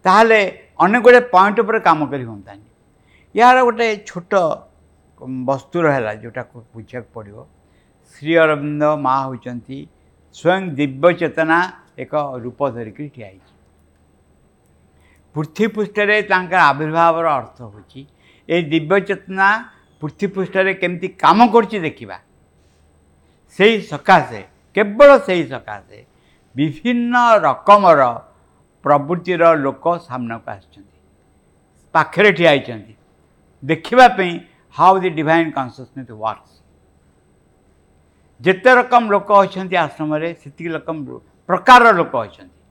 [0.06, 0.40] ତାହେଲେ
[0.84, 2.66] ଅନେକ ଗୁଡ଼ିଏ ପଏଣ୍ଟ ଉପରେ କାମ କରି ହୁଅନ୍ତାନି
[3.42, 4.32] ଏହାର ଗୋଟେ ଛୋଟ
[5.50, 7.38] ବସ୍ତୁ ରହିଲା ଯେଉଁଟାକୁ ବୁଝିବାକୁ ପଡ଼ିବ
[8.14, 9.78] ଶ୍ରୀ ଅରବିନ୍ଦ ମା ହେଉଛନ୍ତି
[10.38, 11.60] ସ୍ୱୟଂ ଦିବ୍ୟ ଚେତନା
[12.04, 13.50] ଏକ ରୂପ ଧରିକରି ଠିଆ ହେଇଛି
[15.36, 18.02] ପୃଥିପୃଷ୍ଠରେ ତାଙ୍କର ଆବିର୍ଭାବର ଅର୍ଥ ହେଉଛି
[18.54, 19.48] ଏଇ ଦିବ୍ୟ ଚେତନା
[20.02, 22.18] ପୃଥିପୃଷ୍ଠରେ କେମିତି କାମ କରୁଛି ଦେଖିବା
[23.56, 24.42] ସେହି ସକାଶେ
[24.76, 25.98] କେବଳ ସେହି ସକାଶେ
[26.58, 27.14] ବିଭିନ୍ନ
[27.48, 28.02] ରକମର
[28.88, 30.98] ପ୍ରବୃତ୍ତିର ଲୋକ ସାମ୍ନାକୁ ଆସିଛନ୍ତି
[31.98, 32.94] ପାଖରେ ଠିଆ ହୋଇଛନ୍ତି
[33.72, 34.32] ଦେଖିବା ପାଇଁ
[34.80, 36.56] how the divine consciousness works
[38.46, 40.98] ଯେତେ ରକମ ଲୋକ ଅଛନ୍ତି ଆଶ୍ରମରେ ସେତିକି ରକମ
[41.52, 42.62] ପ୍ରକାରର ଲୋକ ଅଛନ୍ତି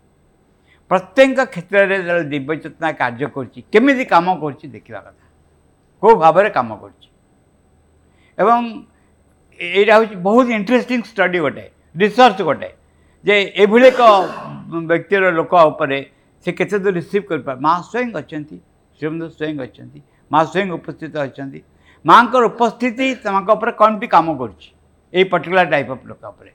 [0.91, 5.25] ପ୍ରତ୍ୟେକ କ୍ଷେତ୍ରରେ ଯେତେବେଳେ ଦିବ୍ୟଚେତନା କାର୍ଯ୍ୟ କରୁଛି କେମିତି କାମ କରୁଛି ଦେଖିବା କଥା
[6.01, 7.07] କେଉଁ ଭାବରେ କାମ କରୁଛି
[8.43, 8.59] ଏବଂ
[9.79, 11.65] ଏଇଟା ହେଉଛି ବହୁତ ଇଣ୍ଟରେଷ୍ଟିଂ ଷ୍ଟଡ଼ି ଗୋଟେ
[12.03, 12.69] ରିସର୍ଚ୍ଚ ଗୋଟେ
[13.29, 14.01] ଯେ ଏଭଳି ଏକ
[14.91, 15.99] ବ୍ୟକ୍ତିର ଲୋକ ଉପରେ
[16.45, 18.57] ସେ କେତେ ଦୂର ରିସିଭ୍ କରିପାରେ ମା ସ୍ୱୟଂ ଅଛନ୍ତି
[19.01, 20.01] ଶିବନ୍ଦୁ ସ୍ୱୟଂ ଅଛନ୍ତି
[20.35, 21.61] ମା ସ୍ୱୟଂ ଉପସ୍ଥିତ ଅଛନ୍ତି
[22.11, 24.69] ମାଆଙ୍କର ଉପସ୍ଥିତି ତାଙ୍କ ଉପରେ କ'ଣ ବି କାମ କରୁଛି
[25.19, 26.53] ଏଇ ପର୍ଟିକୁଲାର ଟାଇପ୍ ଅଫ୍ ଲୋକ ଉପରେ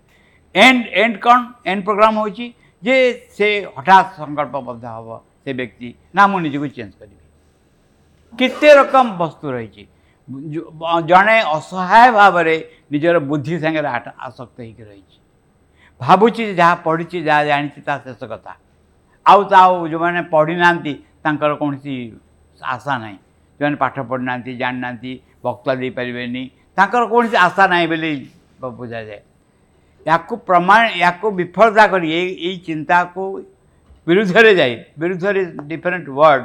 [0.66, 1.38] ଏଣ୍ଡ ଏଣ୍ଡ କ'ଣ
[1.70, 2.46] ଏଣ୍ଡ ପ୍ରୋଗ୍ରାମ୍ ହେଉଛି
[2.88, 2.96] ଯେ
[3.38, 5.10] ସେ ହଠାତ୍ ସଂକଳ୍ପବଦ୍ଧ ହେବ
[5.44, 7.26] ସେ ବ୍ୟକ୍ତି ନା ମୁଁ ନିଜକୁ ଚେଞ୍ଜ କରିବି
[8.40, 9.84] କେତେ ରକମ ବସ୍ତୁ ରହିଛି
[11.12, 12.56] ଜଣେ ଅସହାୟ ଭାବରେ
[12.94, 13.88] ନିଜର ବୁଦ୍ଧି ସାଙ୍ଗରେ
[14.28, 15.18] ଆସକ୍ତ ହେଇକି ରହିଛି
[16.04, 18.52] ଭାବୁଛି ଯାହା ପଢ଼ିଛି ଯାହା ଜାଣିଛି ତାହା ଶେଷ କଥା
[19.34, 20.94] ଆଉ ତା ଆଉ ଯେଉଁମାନେ ପଢ଼ିନାହାନ୍ତି
[21.28, 21.94] ତାଙ୍କର କୌଣସି
[22.76, 23.18] ଆଶା ନାହିଁ
[23.58, 25.12] ଯେଉଁମାନେ ପାଠ ପଢ଼ିନାହାନ୍ତି ଜାଣିନାହାନ୍ତି
[25.48, 26.44] ବକ୍ତା ଦେଇପାରିବେନି
[26.80, 28.12] ତାଙ୍କର କୌଣସି ଆଶା ନାହିଁ ବୋଲି
[28.82, 29.22] ବୁଝାଯାଏ
[30.10, 33.24] ୟାକୁ ପ୍ରମାଣ ୟାକୁ ବିଫଳତା କରି ଏଇ ଏଇ ଚିନ୍ତାକୁ
[34.10, 36.44] ବିରୁଦ୍ଧରେ ଯାଇ ବିରୁଦ୍ଧରେ ଡିଫରେଣ୍ଟ ୱାର୍ଡ଼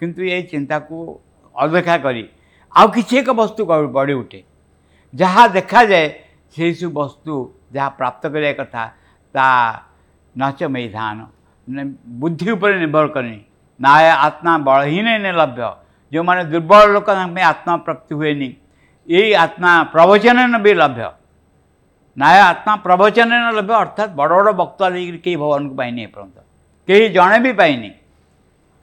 [0.00, 0.96] କିନ୍ତୁ ଏଇ ଚିନ୍ତାକୁ
[1.64, 2.22] ଅଦେଖା କରି
[2.80, 3.60] ଆଉ କିଛି ଏକ ବସ୍ତୁ
[3.98, 4.40] ଗଢ଼ି ଉଠେ
[5.22, 6.06] ଯାହା ଦେଖାଯାଏ
[6.54, 7.34] ସେହିସବୁ ବସ୍ତୁ
[7.74, 8.88] જ્યાં પ્રાપ્ત કર્યા કરતા
[9.36, 9.60] તા
[10.40, 11.18] નાચ મેધાન
[11.78, 11.82] ને
[12.24, 13.40] બુદ્ધિ ઉપર નિર્ભર કરી
[13.86, 15.70] નાય આત્મા બળહીને ને લભ્ય
[16.12, 18.54] જો મને દુર્બળ લોકોને મેં આત્મા પ્રાપ્તિ હોય નહીં
[19.18, 21.08] એ આત્મા પ્રવચનને બે લભ્ય
[22.22, 24.92] નાય આત્મા પ્રવચનને લભ્ય અર્થાત બଡ଼ બଡ଼ બક્તા
[25.24, 26.36] કેହି ભગવાનକୁ ପାଇନି ଏପର୍ଯ୍ୟନ୍ତ
[26.88, 27.90] କେହି ଜଣେ ବି ପାଇନି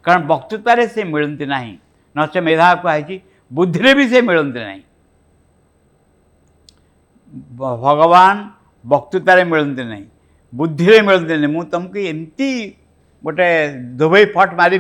[0.08, 1.78] କାରଣ ବକ୍ତୃତାରେ ସେ ମିଳନ୍ତି ନାହିଁ
[2.19, 3.15] ନଚ ମେଧା କୁହାହେଇଛି
[3.56, 4.84] ବୁଦ୍ଧିରେ ବି ସେ ମିଳନ୍ତି ନାହିଁ
[7.60, 8.38] ଭଗବାନ
[8.87, 9.99] वक्तृत मिलते ना
[10.57, 12.51] बुद्धि मिलते ना मुझे तुमको एमती
[13.25, 13.47] गोटे
[13.99, 14.77] दुबईपट मारि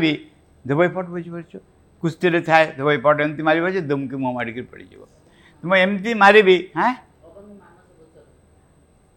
[0.95, 1.61] फट बुझीपरच
[2.01, 4.87] कुस्ती थाए दुबईपट एमती मारे बच्चे दुमक मुँह मारिक पड़ज
[5.61, 6.93] तुम एमती मारि हाँ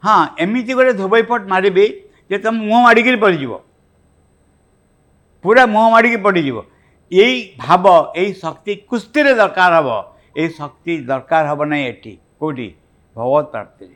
[0.04, 1.86] हाँ एमती गोटे धोबई दुबईपट मारि
[2.30, 3.46] जो तुम मुँह माड़ पड़ज
[5.42, 6.60] पूरा मुँह माड़ पड़ज
[7.12, 9.90] यही भाव यही कुस्ती दरकार हम
[10.38, 11.92] ये शक्ति दरकार हम ना ये
[12.40, 12.74] कौटी
[13.16, 13.88] भगवत प्राप्ति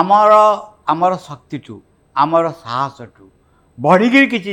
[0.00, 0.32] ଆମର
[0.92, 1.74] ଆମର ଶକ୍ତିଠୁ
[2.22, 3.24] ଆମର ସାହସଠୁ
[3.86, 4.50] ବଢ଼ିକିରି କିଛି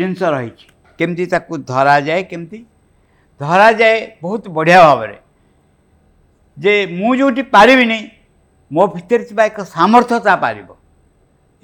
[0.00, 0.66] ଜିନିଷ ରହିଛି
[1.00, 2.60] କେମିତି ତାକୁ ଧରାଯାଏ କେମିତି
[3.44, 5.16] ଧରାଯାଏ ବହୁତ ବଢ଼ିଆ ଭାବରେ
[6.64, 7.98] ଯେ ମୁଁ ଯେଉଁଠି ପାରିବିନି
[8.78, 10.68] ମୋ ଭିତରେ ଥିବା ଏକ ସାମର୍ଥ୍ୟ ତା ପାରିବ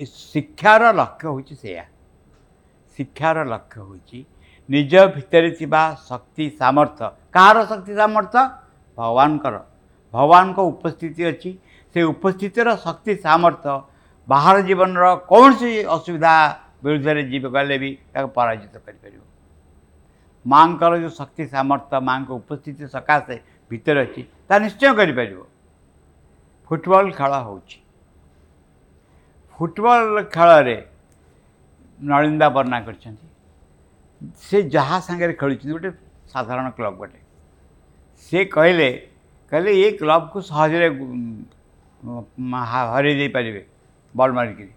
[0.02, 1.84] ଏ ଶିକ୍ଷାର ଲକ୍ଷ୍ୟ ହେଉଛି ସେଇଆ
[2.96, 4.18] ଶିକ୍ଷାର ଲକ୍ଷ୍ୟ ହେଉଛି
[4.72, 8.40] ନିଜ ଭିତରେ ଥିବା ଶକ୍ତି ସାମର୍ଥ୍ୟ କାହାର ଶକ୍ତି ସାମର୍ଥ୍ୟ
[8.98, 9.56] ଭଗବାନଙ୍କର
[10.14, 11.50] ଭଗବାନଙ୍କ ଉପସ୍ଥିତି ଅଛି
[11.92, 13.72] ସେ ଉପସ୍ଥିତିର ଶକ୍ତି ସାମର୍ଥ୍ୟ
[14.32, 16.34] ବାହାର ଜୀବନର କୌଣସି ଅସୁବିଧା
[16.86, 19.22] ବିରୁଦ୍ଧରେ ଯିବାକୁ ହେଲେ ବି ତାକୁ ପରାଜିତ କରିପାରିବ
[20.52, 23.36] ମାଆଙ୍କର ଯେଉଁ ଶକ୍ତି ସାମର୍ଥ୍ୟ ମାଆଙ୍କ ଉପସ୍ଥିତି ସକାଶେ
[23.72, 25.40] ଭିତରେ ଅଛି ତାହା ନିଶ୍ଚୟ କରିପାରିବ
[26.70, 27.78] ଫୁଟବଲ୍ ଖେଳ ହେଉଛି
[29.58, 30.76] ଫୁଟବଲ୍ ଖେଳରେ
[32.12, 33.28] ନଳିନ୍ଦା ବର୍ଣ୍ଣା କରିଛନ୍ତି
[34.46, 35.90] ସେ ଯାହା ସାଙ୍ଗରେ ଖେଳୁଛନ୍ତି ଗୋଟେ
[36.32, 37.18] ସାଧାରଣ କ୍ଲବ୍ ଗୋଟେ
[38.28, 38.88] ସେ କହିଲେ
[39.52, 40.88] କହିଲେ ଏ କ୍ଲବ୍କୁ ସହଜରେ
[42.02, 43.62] ହରେଇ ଦେଇପାରିବେ
[44.20, 44.74] ବଲ୍ ମାରିକିରି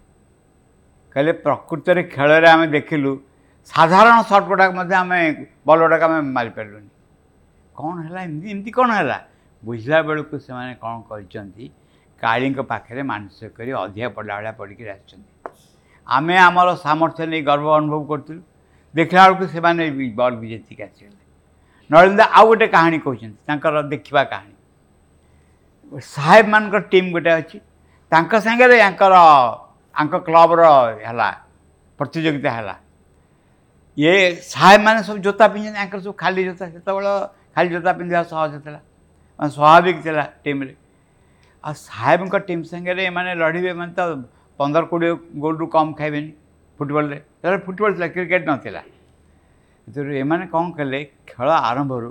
[1.14, 3.10] କହିଲେ ପ୍ରକୃତରେ ଖେଳରେ ଆମେ ଦେଖିଲୁ
[3.72, 5.18] ସାଧାରଣ ସର୍ଟ ଗୁଡ଼ାକ ମଧ୍ୟ ଆମେ
[5.68, 6.88] ବଲ୍ ଗୁଡ଼ାକ ଆମେ ମାରିପାରିଲୁନି
[7.80, 9.18] କ'ଣ ହେଲା ଏମିତି ଏମିତି କ'ଣ ହେଲା
[9.70, 11.64] ବୁଝିଲା ବେଳକୁ ସେମାନେ କ'ଣ କରିଛନ୍ତି
[12.24, 15.32] କାଳୀଙ୍କ ପାଖରେ ମାନସିକ କରି ଅଧିକା ପଡ଼ିଲା ଭଳିଆ ପଡ଼ିକିରି ଆସିଛନ୍ତି
[16.16, 18.40] ଆମେ ଆମର ସାମର୍ଥ୍ୟ ନେଇ ଗର୍ବ ଅନୁଭବ କରୁଥିଲୁ
[18.98, 19.82] ଦେଖିଲା ବେଳକୁ ସେମାନେ
[20.20, 21.20] ବଲ୍ ବି ଜିତିକି ଆସିଗଲେ
[21.92, 24.55] ନରେନ୍ଦ୍ର ଆଉ ଗୋଟେ କାହାଣୀ କହୁଛନ୍ତି ତାଙ୍କର ଦେଖିବା କାହାଣୀ
[25.92, 27.58] ସାହେବମାନଙ୍କର ଟିମ୍ ଗୋଟେ ଅଛି
[28.14, 29.14] ତାଙ୍କ ସାଙ୍ଗରେ ୟାଙ୍କର
[30.02, 30.62] ଆଙ୍କ କ୍ଲବ୍ର
[31.06, 31.28] ହେଲା
[32.00, 32.74] ପ୍ରତିଯୋଗିତା ହେଲା
[34.02, 34.14] ଇଏ
[34.54, 37.12] ସାହେବମାନେ ସବୁ ଜୋତା ପିନ୍ଧନ୍ତି ୟାଙ୍କର ସବୁ ଖାଲି ଜୋତା ସେତେବେଳେ
[37.58, 38.80] ଖାଲି ଜୋତା ପିନ୍ଧିବା ସହଜ ଥିଲା
[39.36, 40.72] ମାନେ ସ୍ୱାଭାବିକ ଥିଲା ଟିମ୍ରେ
[41.66, 44.00] ଆଉ ସାହେବଙ୍କ ଟିମ୍ ସାଙ୍ଗରେ ଏମାନେ ଲଢ଼ିବେ ମାନେ ତ
[44.60, 46.30] ପନ୍ଦର କୋଡ଼ିଏ ଗୋଲ୍ରୁ କମ୍ ଖାଇବେନି
[46.82, 48.82] ଫୁଟବଲ୍ରେ ସେତେବେଳେ ଫୁଟବଲ୍ ଥିଲା କ୍ରିକେଟ୍ ନଥିଲା
[49.86, 52.10] ସେଥିରୁ ଏମାନେ କ'ଣ କଲେ ଖେଳ ଆରମ୍ଭରୁ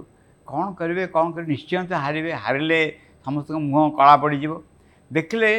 [0.49, 2.77] କ'ଣ କରିବେ କ'ଣ କରିବେ ନିଶ୍ଚୟ ତ ହାରିବେ ହାରିଲେ
[3.25, 4.53] ସମସ୍ତଙ୍କ ମୁହଁ କଳା ପଡ଼ିଯିବ
[5.17, 5.49] ଦେଖିଲେ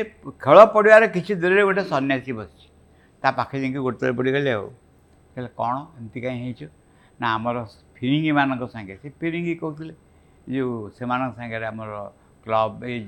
[0.44, 2.66] ଖେଳ ପଡ଼ିଆରେ କିଛି ଦୂରରେ ଗୋଟେ ସନ୍ନ୍ୟାସୀ ବସିଛି
[3.24, 4.66] ତା ପାଖେ ଯାଇକି ଗୋଟେବେଳେ ପଡ଼ିଗଲେ ଆଉ
[5.32, 6.66] କହିଲେ କ'ଣ ଏମିତି କାହିଁ ହେଇଛୁ
[7.22, 7.56] ନା ଆମର
[7.98, 9.94] ଫିରିଙ୍ଗିମାନଙ୍କ ସାଙ୍ଗେ ସେ ଫିରିଙ୍ଗି କହୁଥିଲେ
[10.54, 11.90] ଯେଉଁ ସେମାନଙ୍କ ସାଙ୍ଗରେ ଆମର
[12.46, 12.98] କ୍ଲବ୍ ଏଇ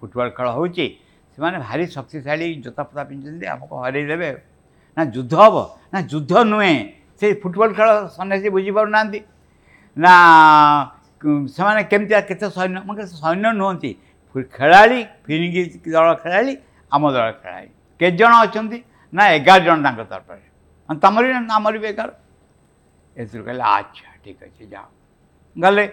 [0.00, 0.86] ଫୁଟବଲ୍ ଖେଳ ହେଉଛି
[1.34, 4.28] ସେମାନେ ଭାରି ଶକ୍ତିଶାଳୀ ଜୋତା ଫୋତା ପିନ୍ଧୁଛନ୍ତି ଆମକୁ ହରେଇ ଦେବେ
[4.96, 5.56] ନା ଯୁଦ୍ଧ ହେବ
[5.92, 6.74] ନା ଯୁଦ୍ଧ ନୁହେଁ
[7.20, 9.20] ସେ ଫୁଟବଲ୍ ଖେଳ ସନ୍ନ୍ୟାସୀ ବୁଝିପାରୁନାହାନ୍ତି
[10.04, 10.12] ନା
[11.56, 13.90] ସେମାନେ କେମିତି କେତେ ସୈନ୍ୟ ମାନେ ସୈନ୍ୟ ନୁହନ୍ତି
[14.34, 15.62] ଫିର୍ ଖେଳାଳି ଫିରିଙ୍ଗି
[15.94, 16.54] ଦଳ ଖେଳାଳି
[16.96, 17.68] ଆମ ଦଳ ଖେଳାଳି
[18.00, 18.78] କେତେ ଜଣ ଅଛନ୍ତି
[19.18, 22.10] ନା ଏଗାର ଜଣ ତାଙ୍କ ତରଫରେ ତମରି ଆମରି ବି ଏଗାର
[23.22, 24.86] ଏଥିରୁ କହିଲେ ଆଚ୍ଛା ଠିକ୍ ଅଛି ଯାଅ
[25.64, 25.84] ଗଲେ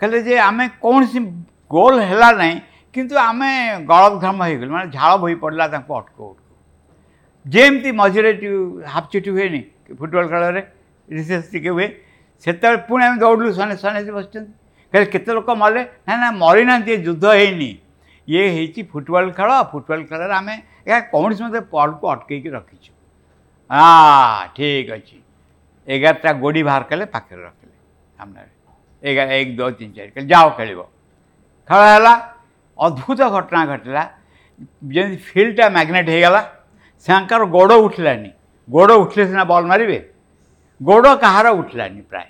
[0.00, 1.18] କହିଲେ ଯେ ଆମେ କୌଣସି
[1.76, 2.56] ଗୋଲ୍ ହେଲା ନାହିଁ
[2.96, 3.50] କିନ୍ତୁ ଆମେ
[3.90, 6.52] ଗଳଧର୍ମ ହେଇଗଲୁ ମାନେ ଝାଳ ବହି ପଡ଼ିଲା ତାଙ୍କୁ ଅଟକୁ ଅଟକୁ
[7.54, 8.30] ଯେମିତି ମଝିରେ
[8.94, 9.62] ହାଫ୍ ଚିଟି ହୁଏନି
[10.02, 10.62] ଫୁଟବଲ୍ ଖେଳରେ
[11.16, 11.88] ରିସେସ୍ ଟିକେ ହୁଏ
[12.44, 14.52] ସେତେବେଳେ ପୁଣି ଆମେ ଦୌଡ଼ିଲୁ ସନେ ସନେ ବସିଛନ୍ତି
[14.94, 17.68] କହିଲେ କେତେ ଲୋକ ମଲେ ନା ନା ମରିନାହାନ୍ତି ଏ ଯୁଦ୍ଧ ହେଇନି
[18.32, 20.54] ଇଏ ହେଇଛି ଫୁଟବଲ୍ ଖେଳ ଫୁଟବଲ୍ ଖେଳରେ ଆମେ
[20.88, 22.92] ଏହା କୌଣସି ମୋତେ ବଲ୍କୁ ଅଟକେଇକି ରଖିଛୁ
[23.74, 25.16] ହଁ ଠିକ୍ ଅଛି
[25.94, 27.74] ଏଗାରଟା ଗୋଡ଼ି ବାହାର କଲେ ପାଖରେ ରଖିଲେ
[28.20, 28.50] ସାମ୍ନାରେ
[29.10, 30.80] ଏଗାର ଏକ ଦୁଇ ତିନି ଚାରି କହିଲେ ଯାଅ ଖେଳିବ
[31.70, 32.12] ଖେଳ ହେଲା
[32.84, 34.02] ଅଦ୍ଭୁତ ଘଟଣା ଘଟିଲା
[34.94, 36.40] ଯେମିତି ଫିଲ୍ଡଟା ମ୍ୟାଗ୍ନେଟ୍ ହେଇଗଲା
[37.06, 38.30] ସେଙ୍କର ଗୋଡ଼ ଉଠିଲାନି
[38.76, 39.98] ଗୋଡ଼ ଉଠିଲେ ସିନା ବଲ୍ ମାରିବେ
[40.88, 42.26] ଗୋଡ଼ କାହାର ଉଠିଲାନି ପ୍ରାୟ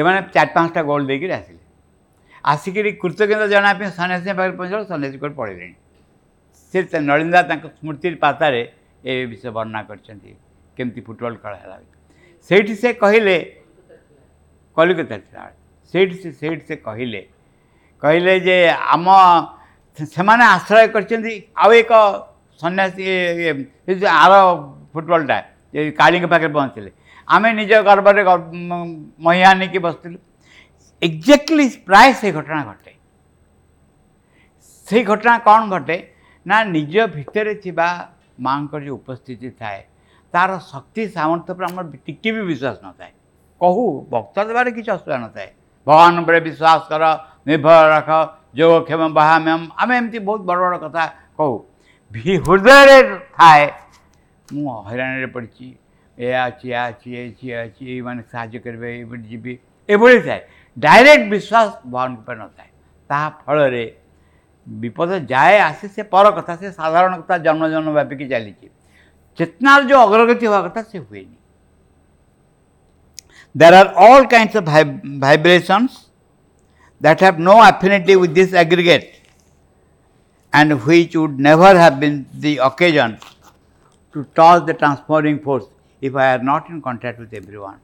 [0.00, 1.61] ଏମାନେ ଚାରି ପାଞ୍ଚଟା ଗୋଲ୍ ଦେଇକିରି ଆସିଲେ
[2.50, 5.74] ଆସିକିରି କୃତଜ୍ଞତା ଜଣାଇବା ପାଇଁ ସନ୍ନ୍ୟାସୀଙ୍କ ପାଖରେ ପହଞ୍ଚିଲା ସନ୍ନ୍ୟାସୀ କରି ପଳେଇଲେଣି
[6.92, 8.62] ସେ ନଳିନ୍ଦା ତାଙ୍କ ସ୍ମୃତି ପାତାରେ
[9.06, 10.30] ଏ ବିଷୟ ବର୍ଣ୍ଣନା କରିଛନ୍ତି
[10.80, 11.76] କେମିତି ଫୁଟବଲ୍ ଖେଳ ହେଲା
[12.48, 13.36] ସେଇଠି ସେ କହିଲେ
[14.80, 15.42] କଲିକତା ଥିଲା
[15.92, 17.20] ସେଇଠି ସେ ସେଇଠି ସେ କହିଲେ
[18.02, 18.56] କହିଲେ ଯେ
[18.94, 19.06] ଆମ
[20.16, 21.92] ସେମାନେ ଆଶ୍ରୟ କରିଛନ୍ତି ଆଉ ଏକ
[22.62, 23.04] ସନ୍ନ୍ୟାସୀ
[24.22, 24.32] ଆର
[24.94, 25.36] ଫୁଟବଲ୍ଟା
[26.00, 26.90] କାଳିଙ୍କ ପାଖରେ ପହଞ୍ଚିଲେ
[27.34, 28.22] ଆମେ ନିଜ ଗର୍ବରେ
[29.26, 30.18] ମହିଆ ନେଇକି ବସିଥିଲୁ
[31.06, 32.92] ଏକ୍ଜାକ୍ଟଲି ପ୍ରାୟ ସେ ଘଟଣା ଘଟେ
[34.90, 35.96] ସେଇ ଘଟଣା କ'ଣ ଘଟେ
[36.50, 37.86] ନା ନିଜ ଭିତରେ ଥିବା
[38.46, 39.80] ମାଆଙ୍କର ଯେଉଁ ଉପସ୍ଥିତି ଥାଏ
[40.36, 43.12] ତା'ର ଶକ୍ତି ସାମର୍ଥ୍ୟ ଉପରେ ଆମର ଟିକେ ବି ବିଶ୍ୱାସ ନଥାଏ
[43.64, 43.82] କହୁ
[44.14, 45.50] ବକ୍ତ ଦେବାରେ କିଛି ଅସୁବିଧା ନଥାଏ
[45.90, 47.04] ଭଗବାନ ଉପରେ ବିଶ୍ୱାସ କର
[47.50, 48.08] ନିର୍ଭର ରଖ
[48.62, 51.02] ଯୋଗକ୍ଷମ ବାହାମ୍ୟମ ଆମେ ଏମିତି ବହୁତ ବଡ଼ ବଡ଼ କଥା
[51.42, 51.54] କହୁ
[52.46, 52.98] ହୃଦୟରେ
[53.38, 53.64] ଥାଏ
[54.54, 55.66] ମୁଁ ହଇରାଣରେ ପଡ଼ିଛି
[56.22, 56.40] ଏୟା
[56.86, 59.52] ଅଛି ଏୟା ଅଛି ଏ ଅଛି ଏଇ ମାନେ ସାହାଯ୍ୟ କରିବେ ଏଇପରି ଯିବି
[59.92, 60.40] ଏଭଳି ଥାଏ
[60.80, 62.68] ଡାଇରେକ୍ଟ ବିଶ୍ୱାସ ଭଗବାନଙ୍କ ଉପରେ ନଥାଏ
[63.08, 63.82] ତାହା ଫଳରେ
[64.82, 68.68] ବିପଦ ଯାଏ ଆସେ ସେ ପର କଥା ସେ ସାଧାରଣ କଥା ଜନ୍ମ ଜନ୍ମ ବ୍ୟାପିକି ଚାଲିଛି
[69.40, 71.36] ଚେତନାର ଯେଉଁ ଅଗ୍ରଗତି ହେବା କଥା ସେ ହୁଏନି
[73.62, 75.96] there are all kinds of vib- vibrations
[77.06, 79.10] that have no affinity with this aggregate
[80.60, 83.18] and which would never have been the occasion
[84.16, 85.68] to touch the transforming force
[86.10, 87.78] if I are not in contact with everyone.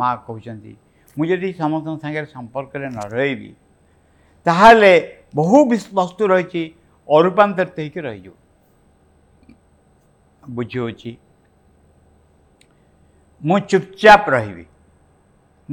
[0.00, 0.74] ମା କହୁଛନ୍ତି
[1.18, 3.46] मुझे समस्त सागर संपर्क न रही
[4.46, 4.98] ताहले
[5.36, 6.64] बहु वस्तु रही
[7.16, 8.30] अरूपातरित हो रही
[10.58, 11.18] बुझी
[13.46, 14.64] मु चुपचाप रही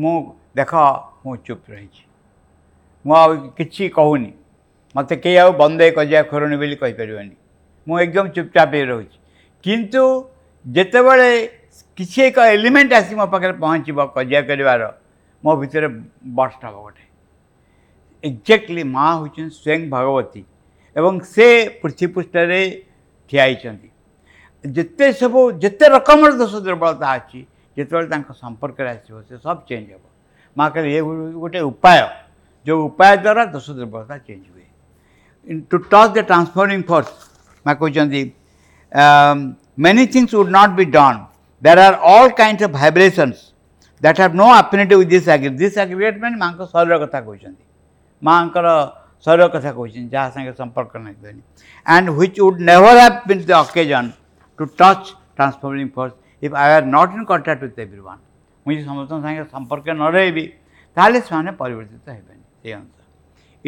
[0.02, 0.12] मु
[0.60, 0.73] देख
[1.26, 2.06] मु चुप रही
[3.67, 4.34] कि कहूनी
[4.97, 7.08] मत कई के बंदे कजिया खोरणी बोली कहीपर
[7.88, 9.08] मु एकदम चुपचाप ही रही
[9.63, 10.04] कितु
[10.78, 11.32] जिते बड़े
[11.97, 14.58] किसी एक एलिमेंट आसी मो पाखे पहुँचब कजिया कर
[15.48, 15.88] ମୋ ଭିତରେ
[16.38, 17.04] ବର୍ଷା ବଗଟେ
[18.30, 20.44] ଏକ୍ଜାକ୍ଟଲି ମା ହେଉଛନ୍ତି ସ୍ୱୟଂ ଭଗବତୀ
[21.00, 21.48] ଏବଂ ସେ
[21.82, 22.62] ପୃଥିପୃଷ୍ଠରେ
[23.30, 23.90] ଠିଆ ହେଇଛନ୍ତି
[24.78, 27.40] ଯେତେ ସବୁ ଯେତେ ରକମର ଦୋଷ ଦୁର୍ବଳତା ଅଛି
[27.78, 30.06] ଯେତେବେଳେ ତାଙ୍କ ସମ୍ପର୍କରେ ଆସିବ ସେ ସବୁ ଚେଞ୍ଜ ହେବ
[30.60, 31.02] ମା କହିଲେ ଏ
[31.44, 32.00] ଗୋଟେ ଉପାୟ
[32.68, 34.66] ଯେଉଁ ଉପାୟ ଦ୍ୱାରା ଦୋଷ ଦୁର୍ବଳତା ଚେଞ୍ଜ ହୁଏ
[35.70, 37.12] to touch the transforming force
[37.66, 38.22] ମା କହୁଛନ୍ତି
[39.86, 41.20] many things would not be done
[41.66, 43.47] there are all kinds of vibrations
[44.04, 47.64] that have no affinity with this aggregate this aggregate ମାନେ ମାଆଙ୍କ ଶରୀର କଥା କହୁଛନ୍ତି
[48.28, 48.68] ମାଆଙ୍କର
[49.26, 51.18] ଶରୀର କଥା କହୁଛନ୍ତି ଯାହା ସାଙ୍ଗେ ସମ୍ପର୍କ ନାହିଁ
[51.94, 54.10] and which would never have been the occasion
[54.58, 55.04] to touch
[55.38, 56.14] transforming force
[56.46, 58.20] if I are not in contact with every one
[58.66, 60.46] ମୁଁ ଯଦି ସମସ୍ତଙ୍କ ସାଙ୍ଗେ ସମ୍ପର୍କ ନ ରହିବି
[60.96, 63.08] ତାହେଲେ ସେମାନେ ପରିବର୍ତ୍ତିତ ହେବେନି ସେଇ ଅନୁସାରେ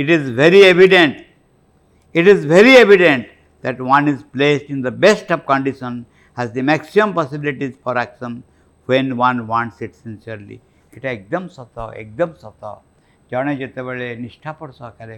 [0.02, 1.18] it is very evident
[2.20, 3.26] it is very evident
[3.64, 5.98] that one is placed in the best of condition
[6.38, 8.36] has the maximum possibilities for action
[8.90, 10.58] when one wants it sincerely.
[10.92, 12.64] ସେଇଟା ଏକଦମ ସତ ଏକଦମ ସତ
[13.32, 15.16] ଜଣେ ଯେତେବେଳେ ନିଷ୍ଠାପର ସହକାରେ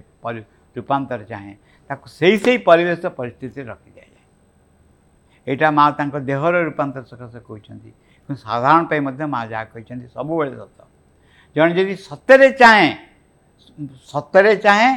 [0.78, 1.54] ରୂପାନ୍ତର ଚାହେଁ
[1.90, 4.26] ତାକୁ ସେଇ ସେଇ ପରିବେଶ ପରିସ୍ଥିତିରେ ରଖିଦିଆଯାଏ
[5.52, 7.90] ଏଇଟା ମା ତାଙ୍କ ଦେହର ରୂପାନ୍ତର ସକାଶେ କହୁଛନ୍ତି
[8.24, 10.80] କିନ୍ତୁ ସାଧାରଣ ପାଇଁ ମଧ୍ୟ ମା ଯାହା କହିଛନ୍ତି ସବୁବେଳେ ସତ
[11.56, 12.92] ଜଣେ ଯଦି ସତରେ ଚାହେଁ
[14.12, 14.92] ସତରେ ଚାହେଁ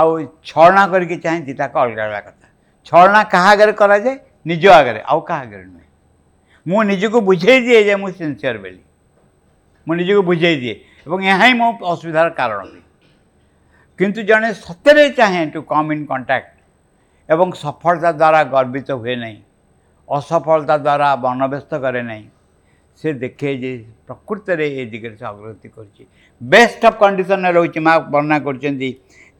[0.00, 0.10] ଆଉ
[0.50, 2.46] ଛଳନା କରିକି ଚାହେଁ ଦୁଇଟାକ ଅଲଗା ଅଲଗା କଥା
[2.90, 4.16] ଛଳନା କାହା ଆଗରେ କରାଯାଏ
[4.50, 5.85] ନିଜ ଆଗରେ ଆଉ କାହା ଆଗରେ ନୁହେଁ
[6.70, 8.78] હું ନିଜକୁ ବୁଝେଇ ଦିଏ ଯେ ମୁଁ ସିନ୍ସିୟର୍ ବୋଲି
[9.88, 10.72] ମୁଁ ନିଜକୁ ବୁଝେଇ ଦିଏ
[11.06, 12.80] ଏବଂ ଏହା ହିଁ ମୋ ଅସୁବିଧାର କାରଣ ହୁଏ
[14.00, 16.48] କିନ୍ତୁ ଜଣେ ସତରେ ଚାହେଁ ଟୁ କମ୍ ଇନ୍ କଣ୍ଟାକ୍ଟ
[17.34, 19.38] ଏବଂ ସଫଳତା ଦ୍ୱାରା ଗର୍ବିତ ହୁଏ ନାହିଁ
[20.16, 22.24] ଅସଫଳତା ଦ୍ୱାରା ମନବ୍ୟସ୍ତ କରେ ନାହିଁ
[23.00, 23.72] ସେ ଦେଖେ ଯେ
[24.08, 26.02] ପ୍ରକୃତରେ ଏ ଦିଗରେ ସେ ଅଗ୍ରଗତି କରୁଛି
[26.54, 28.88] ବେଷ୍ଟ ଅଫ୍ କଣ୍ଡିସନରେ ରହୁଛି ମା ବର୍ଣ୍ଣନା କରୁଛନ୍ତି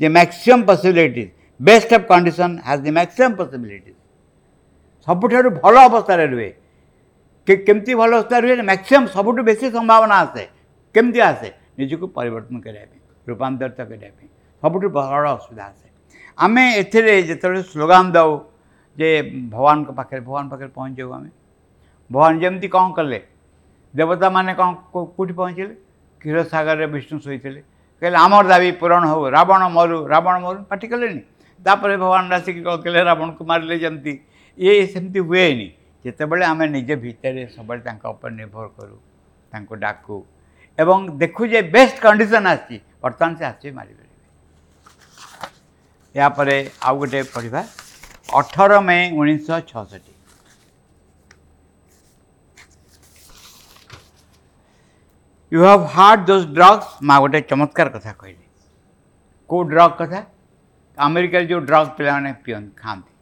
[0.01, 1.31] ଯେ maximum possibilities
[1.69, 3.99] best of condition has the maximum possibilities
[5.07, 6.51] ସବୁଠାରୁ ଭଲ ଅବସ୍ଥାରେ ରୁହେ
[7.47, 10.45] કે કેમથી ଭଲ સ્તર ହୁଏ ମ୍ୟାକ୍ସିମମ୍ ସବୁଠୁ ବେଶୀ ସମ୍ଭାବନା ଆସେ
[10.95, 11.49] କେମିତି ଆସେ
[11.81, 14.29] ନିଜକୁ ପରିବର୍ତ୍ତନ କରିବା ପାଇଁ ରୂପାନ୍ତରିତ କରିବା ପାଇଁ
[14.63, 15.87] ସବୁଠୁ ବଡ଼ ଅସୁବିଧା ଆସେ
[16.45, 18.33] ଆମେ ଏଥିରେ ଯେତେବେଳେ ସ୍ଲୋଗାନ୍ ଦେଉ
[19.01, 19.09] ଯେ
[19.55, 21.31] ଭଗବାନଙ୍କ ପାଖରେ ଭଗବାନ ପାଖରେ ପହଞ୍ଚିଯାଉ ଆମେ
[22.15, 23.21] ଭଗବାନ ଯେମିତି କ'ଣ କଲେ
[24.01, 25.75] ଦେବତାମାନେ କ'ଣ କେଉଁଠି ପହଞ୍ଚିଲେ
[26.27, 27.61] କ୍ଷୀରସାଗରରେ ବିଷ୍ଣୁ ଶୋଇଥିଲେ
[28.01, 31.23] କହିଲେ ଆମର ଦାବି ପୂରଣ ହେଉ ରାବଣ ମରୁ ରାବଣ ମରୁ ପାଟି କଲେନି
[31.67, 34.13] ତାପରେ ଭଗବାନ ଆସିକି କ'ଣ କଲେ ରାବଣକୁ ମାରିଲେ ଯେମିତି
[34.65, 35.67] ଇଏ ସେମିତି ହୁଏନି
[36.07, 38.97] ଯେତେବେଳେ ଆମେ ନିଜେ ଭିତରେ ସବୁବେଳେ ତାଙ୍କ ଉପରେ ନିର୍ଭର କରୁ
[39.53, 40.17] ତାଙ୍କୁ ଡାକୁ
[40.83, 44.23] ଏବଂ ଦେଖୁ ଯେ ବେଷ୍ଟ କଣ୍ଡିସନ୍ ଆସିଛି ବର୍ତ୍ତମାନ ସେ ଆସିବେ ମାରିପାରିବେ
[46.19, 46.55] ଏହାପରେ
[46.87, 47.61] ଆଉ ଗୋଟେ ପଢ଼ିବା
[48.41, 50.13] ଅଠର ମେ ଉଣେଇଶହ ଛଅଷଠି
[55.55, 58.45] you have heard those drugs ମା ଗୋଟେ ଚମତ୍କାର କଥା କହିଲେ
[59.49, 60.21] କେଉଁ ଡ୍ରଗ୍ କଥା
[61.09, 63.13] ଆମେରିକାରେ ଯେଉଁ ଡ୍ରଗ୍ ପିଲାମାନେ ପିଅନ୍ତି ଖାଆନ୍ତି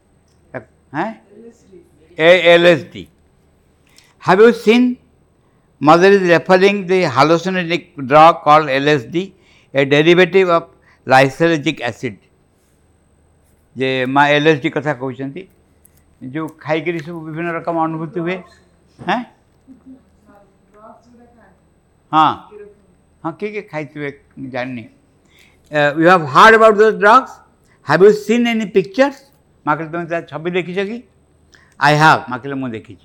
[0.97, 1.11] ହେଁ
[2.17, 3.09] LSD.
[4.19, 4.99] Have you seen?
[5.81, 9.33] Mother is referring the hallucinogenic drug called LSD,
[9.75, 10.69] a derivative of
[11.15, 12.17] lysergic acid.
[13.81, 15.43] যে মা এলএসডি কথা কହୁଛନ୍ତି
[16.35, 18.37] ଯେଉଁ ଖାଇକିରି ସବୁ ବିଭିନ୍ନ ରକମ ଅନୁଭୂତି ହୁଏ
[19.09, 19.17] ହଁ
[22.15, 22.29] ହଁ
[23.25, 24.11] ହଁ କିଏ କିଏ ଖାଇଥିବେ
[24.55, 24.83] ଜାଣିନି
[26.03, 27.31] you have heard about those drugs
[27.89, 29.17] have you seen any pictures
[29.67, 30.97] ମା କହିଲେ ତୁମେ ତା ଛବି ଦେଖିଛ କି
[31.83, 32.97] आई हैव मकिल मुझे देखी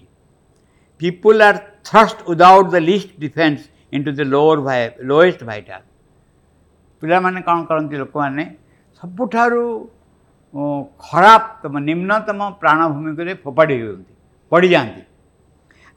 [0.99, 3.69] people are thrust without the least defence
[4.03, 5.71] into the lower lowest white
[7.01, 8.43] पिला मैंने कौन करती लोक मैंने
[9.01, 9.35] सबुठ
[11.09, 13.95] खराबतम निम्नतम प्राणभूमि को फोपाड़ी हुई
[14.51, 15.01] पड़ी जाती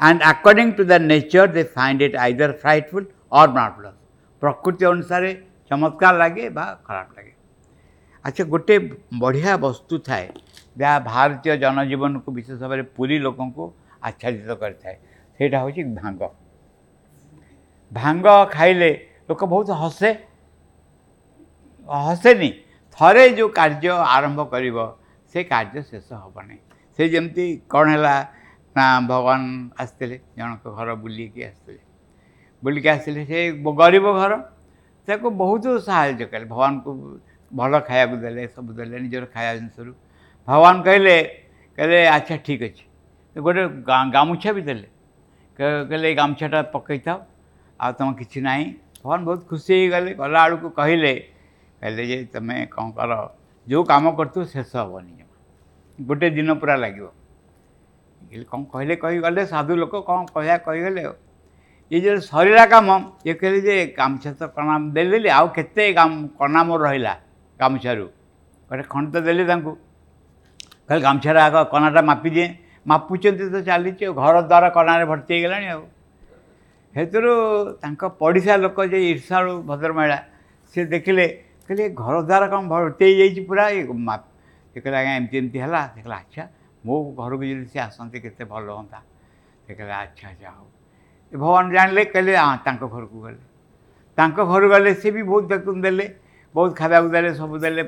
[0.09, 3.07] and according to the nature they find it either frightful
[3.41, 3.91] or not
[4.41, 5.29] प्रकृति अनुसार
[5.71, 7.31] चमत्कार लगे बा खराब लगे
[8.25, 8.79] अच्छा गोटे
[9.21, 10.31] बढ़िया वस्तु थाए
[10.81, 13.65] ଯାହା ଭାରତୀୟ ଜନଜୀବନକୁ ବିଶେଷ ଭାବରେ ପୁରୀ ଲୋକଙ୍କୁ
[14.09, 14.97] ଆଚ୍ଛାଦିତ କରିଥାଏ
[15.41, 16.23] ସେଇଟା ହେଉଛି ଭାଙ୍ଗ
[17.99, 18.89] ଭାଙ୍ଗ ଖାଇଲେ
[19.29, 20.09] ଲୋକ ବହୁତ ହସେ
[22.09, 22.51] ହସେନି
[22.97, 24.77] ଥରେ ଯେଉଁ କାର୍ଯ୍ୟ ଆରମ୍ଭ କରିବ
[25.33, 26.61] ସେ କାର୍ଯ୍ୟ ଶେଷ ହେବ ନାହିଁ
[26.97, 28.15] ସେ ଯେମିତି କ'ଣ ହେଲା
[28.79, 29.43] ନା ଭଗବାନ
[29.83, 31.83] ଆସିଥିଲେ ଜଣଙ୍କ ଘର ବୁଲିକି ଆସିଥିଲେ
[32.67, 33.39] ବୁଲିକି ଆସିଲେ ସେ
[33.83, 34.33] ଗରିବ ଘର
[35.11, 36.91] ତାକୁ ବହୁତ ସାହାଯ୍ୟ କଲେ ଭଗବାନଙ୍କୁ
[37.61, 39.93] ଭଲ ଖାଇବାକୁ ଦେଲେ ସବୁ ଦେଲେ ନିଜର ଖାଇବା ଜିନିଷରୁ
[40.49, 41.15] ଭଗବାନ କହିଲେ
[41.77, 42.83] କହିଲେ ଆଚ୍ଛା ଠିକ୍ ଅଛି
[43.47, 43.63] ଗୋଟେ
[44.17, 44.87] ଗାମୁଛା ବି ଦେଲେ
[45.89, 47.17] କହିଲେ ଏଇ ଗାମୁଛାଟା ପକାଇଥାଅ
[47.83, 48.65] ଆଉ ତୁମ କିଛି ନାହିଁ
[49.03, 51.13] ଭଗବାନ ବହୁତ ଖୁସି ହେଇଗଲେ ଗଲାବେଳକୁ କହିଲେ
[51.83, 53.13] କହିଲେ ଯେ ତୁମେ କ'ଣ କର
[53.71, 55.35] ଯେଉଁ କାମ କରୁଥିବ ଶେଷ ହେବନି ଜମା
[56.11, 57.09] ଗୋଟେ ଦିନ ପୁରା ଲାଗିବ
[58.53, 61.15] କ'ଣ କହିଲେ କହିଗଲେ ସାଧୁ ଲୋକ କ'ଣ କହିବା କହିଗଲେ ଆଉ
[61.95, 62.89] ଇଏ ଯେଉଁ ସରିଲା କାମ
[63.29, 65.83] ଇଏ କହିଲେ ଯେ ଗାମୁଛା ତ କଣା ଦେଲି ଆଉ କେତେ
[66.41, 67.13] କଣା ମୋର ରହିଲା
[67.63, 68.07] ଗାମୁଛାରୁ
[68.71, 69.73] ଗୋଟେ ଖଣ୍ଡ ତ ଦେଲି ତାଙ୍କୁ
[70.93, 72.49] ଖାଲି ଗାମୁଛାରେ ଆଗ କନାଟା ମାପିଦିଏ
[72.91, 75.83] ମାପୁଛନ୍ତି ତ ଚାଲିଛି ଆଉ ଘର ଦ୍ୱାର କନାରେ ଭର୍ତ୍ତି ହେଇଗଲାଣି ଆଉ
[76.97, 77.33] ସେଥିରୁ
[77.83, 80.19] ତାଙ୍କ ପଡ଼ିଶା ଲୋକ ଯେ ଈର୍ଷାଳୁ ଭଦ୍ରମହିଳା
[80.73, 81.27] ସେ ଦେଖିଲେ
[81.67, 83.65] କହିଲେ ଘର ଦ୍ୱାର କ'ଣ ଭର୍ତ୍ତି ହେଇଯାଇଛି ପୁରା
[84.73, 86.43] ସେ କହିଲେ ଆଜ୍ଞା ଏମିତି ଏମିତି ହେଲା ସେ କହିଲେ ଆଚ୍ଛା
[86.87, 88.99] ମୋ ଘରକୁ ଯଦି ସେ ଆସନ୍ତି କେତେ ଭଲ ହୁଅନ୍ତା
[89.65, 90.67] ସେ କହିଲେ ଆଚ୍ଛା ଆଚ୍ଛା ହଉ
[91.43, 93.41] ଭଗବାନ ଜାଣିଲେ କହିଲେ ହଁ ତାଙ୍କ ଘରକୁ ଗଲେ
[94.19, 96.05] ତାଙ୍କ ଘରୁ ଗଲେ ସେ ବି ବହୁତ ଦେଖୁ ଦେଲେ
[96.57, 97.83] ବହୁତ ଖାଇବାକୁ ଦେଲେ ସବୁ ଦେଲେ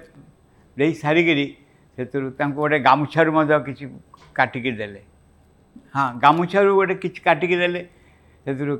[0.79, 1.47] ଦେଇ ସାରିକିରି
[1.96, 3.85] ସେଥିରୁ ତାଙ୍କୁ ଗୋଟେ ଗାମୁଛାରୁ ମଧ୍ୟ କିଛି
[4.38, 5.00] କାଟିକି ଦେଲେ
[5.96, 7.83] ହଁ ଗାମୁଛାରୁ ଗୋଟେ କିଛି କାଟିକି ଦେଲେ
[8.46, 8.74] ସେଥିରୁ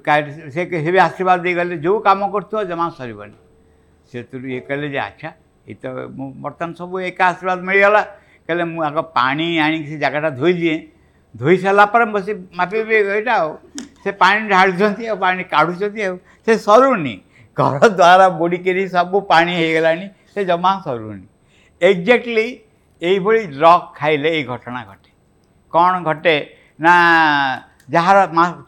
[0.55, 0.63] ସେ
[0.95, 3.39] ବି ଆଶୀର୍ବାଦ ଦେଇଗଲେ ଯେଉଁ କାମ କରୁଥିବ ଜମା ସରିବନି
[4.13, 5.31] ସେଥିରୁ ଇଏ କହିଲେ ଯେ ଆଚ୍ଛା
[5.71, 5.85] ଏଇ ତ
[6.19, 8.03] ମୁଁ ବର୍ତ୍ତମାନ ସବୁ ଏକା ଆଶୀର୍ବାଦ ମିଳିଗଲା
[8.47, 10.75] କହିଲେ ମୁଁ ଆଗ ପାଣି ଆଣିକି ସେ ଜାଗାଟା ଧୋଇଦିଏ
[11.43, 13.51] ଧୋଇ ସାରିଲା ପରେ ବସି ମାପିବି ଏଇଟା ଆଉ
[14.03, 16.15] ସେ ପାଣି ଢାଳୁଛନ୍ତି ଆଉ ପାଣି କାଢ଼ୁଛନ୍ତି ଆଉ
[16.47, 17.15] ସେ ସରୁନି
[17.59, 21.25] ଘର ଦ୍ୱାରା ବୁଡ଼ିକିରି ସବୁ ପାଣି ହେଇଗଲାଣି ସେ ଜମା ସରୁନି
[21.89, 22.47] ଏକ୍ଜାକ୍ଟଲି
[23.11, 25.11] ଏଇଭଳି লକ୍ ଖାଇଲେ ଏଇ ଘଟଣା ଘଟେ
[25.77, 26.35] କ'ଣ ଘଟେ
[26.87, 26.93] ନା
[27.95, 28.19] ଯାହାର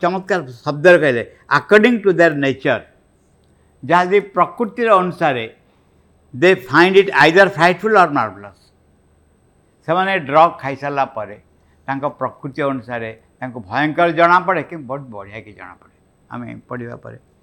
[0.02, 1.22] ଚମତ୍କାର ଶବ୍ଦରେ କହିଲେ
[1.58, 2.84] ଆକର୍ଡ଼ିଂ ଟୁ ଦେୟାର ନେଚର୍
[3.90, 5.46] ଯଦି ପ୍ରକୃତିର ଅନୁସାରେ
[6.42, 8.62] they find it either frightful or marvellous
[9.86, 11.36] ସେମାନେ ଡ୍ରଗ୍ ଖାଇସାରିଲା ପରେ
[11.88, 13.10] ତାଙ୍କ ପ୍ରକୃତି ଅନୁସାରେ
[13.40, 15.96] ତାଙ୍କୁ ଭୟଙ୍କର ଜଣାପଡ଼େ କି ବହୁତ ବଢ଼ିଆକି ଜଣାପଡ଼େ
[16.32, 17.35] ଆମେ ପଢ଼ିବା ପରେ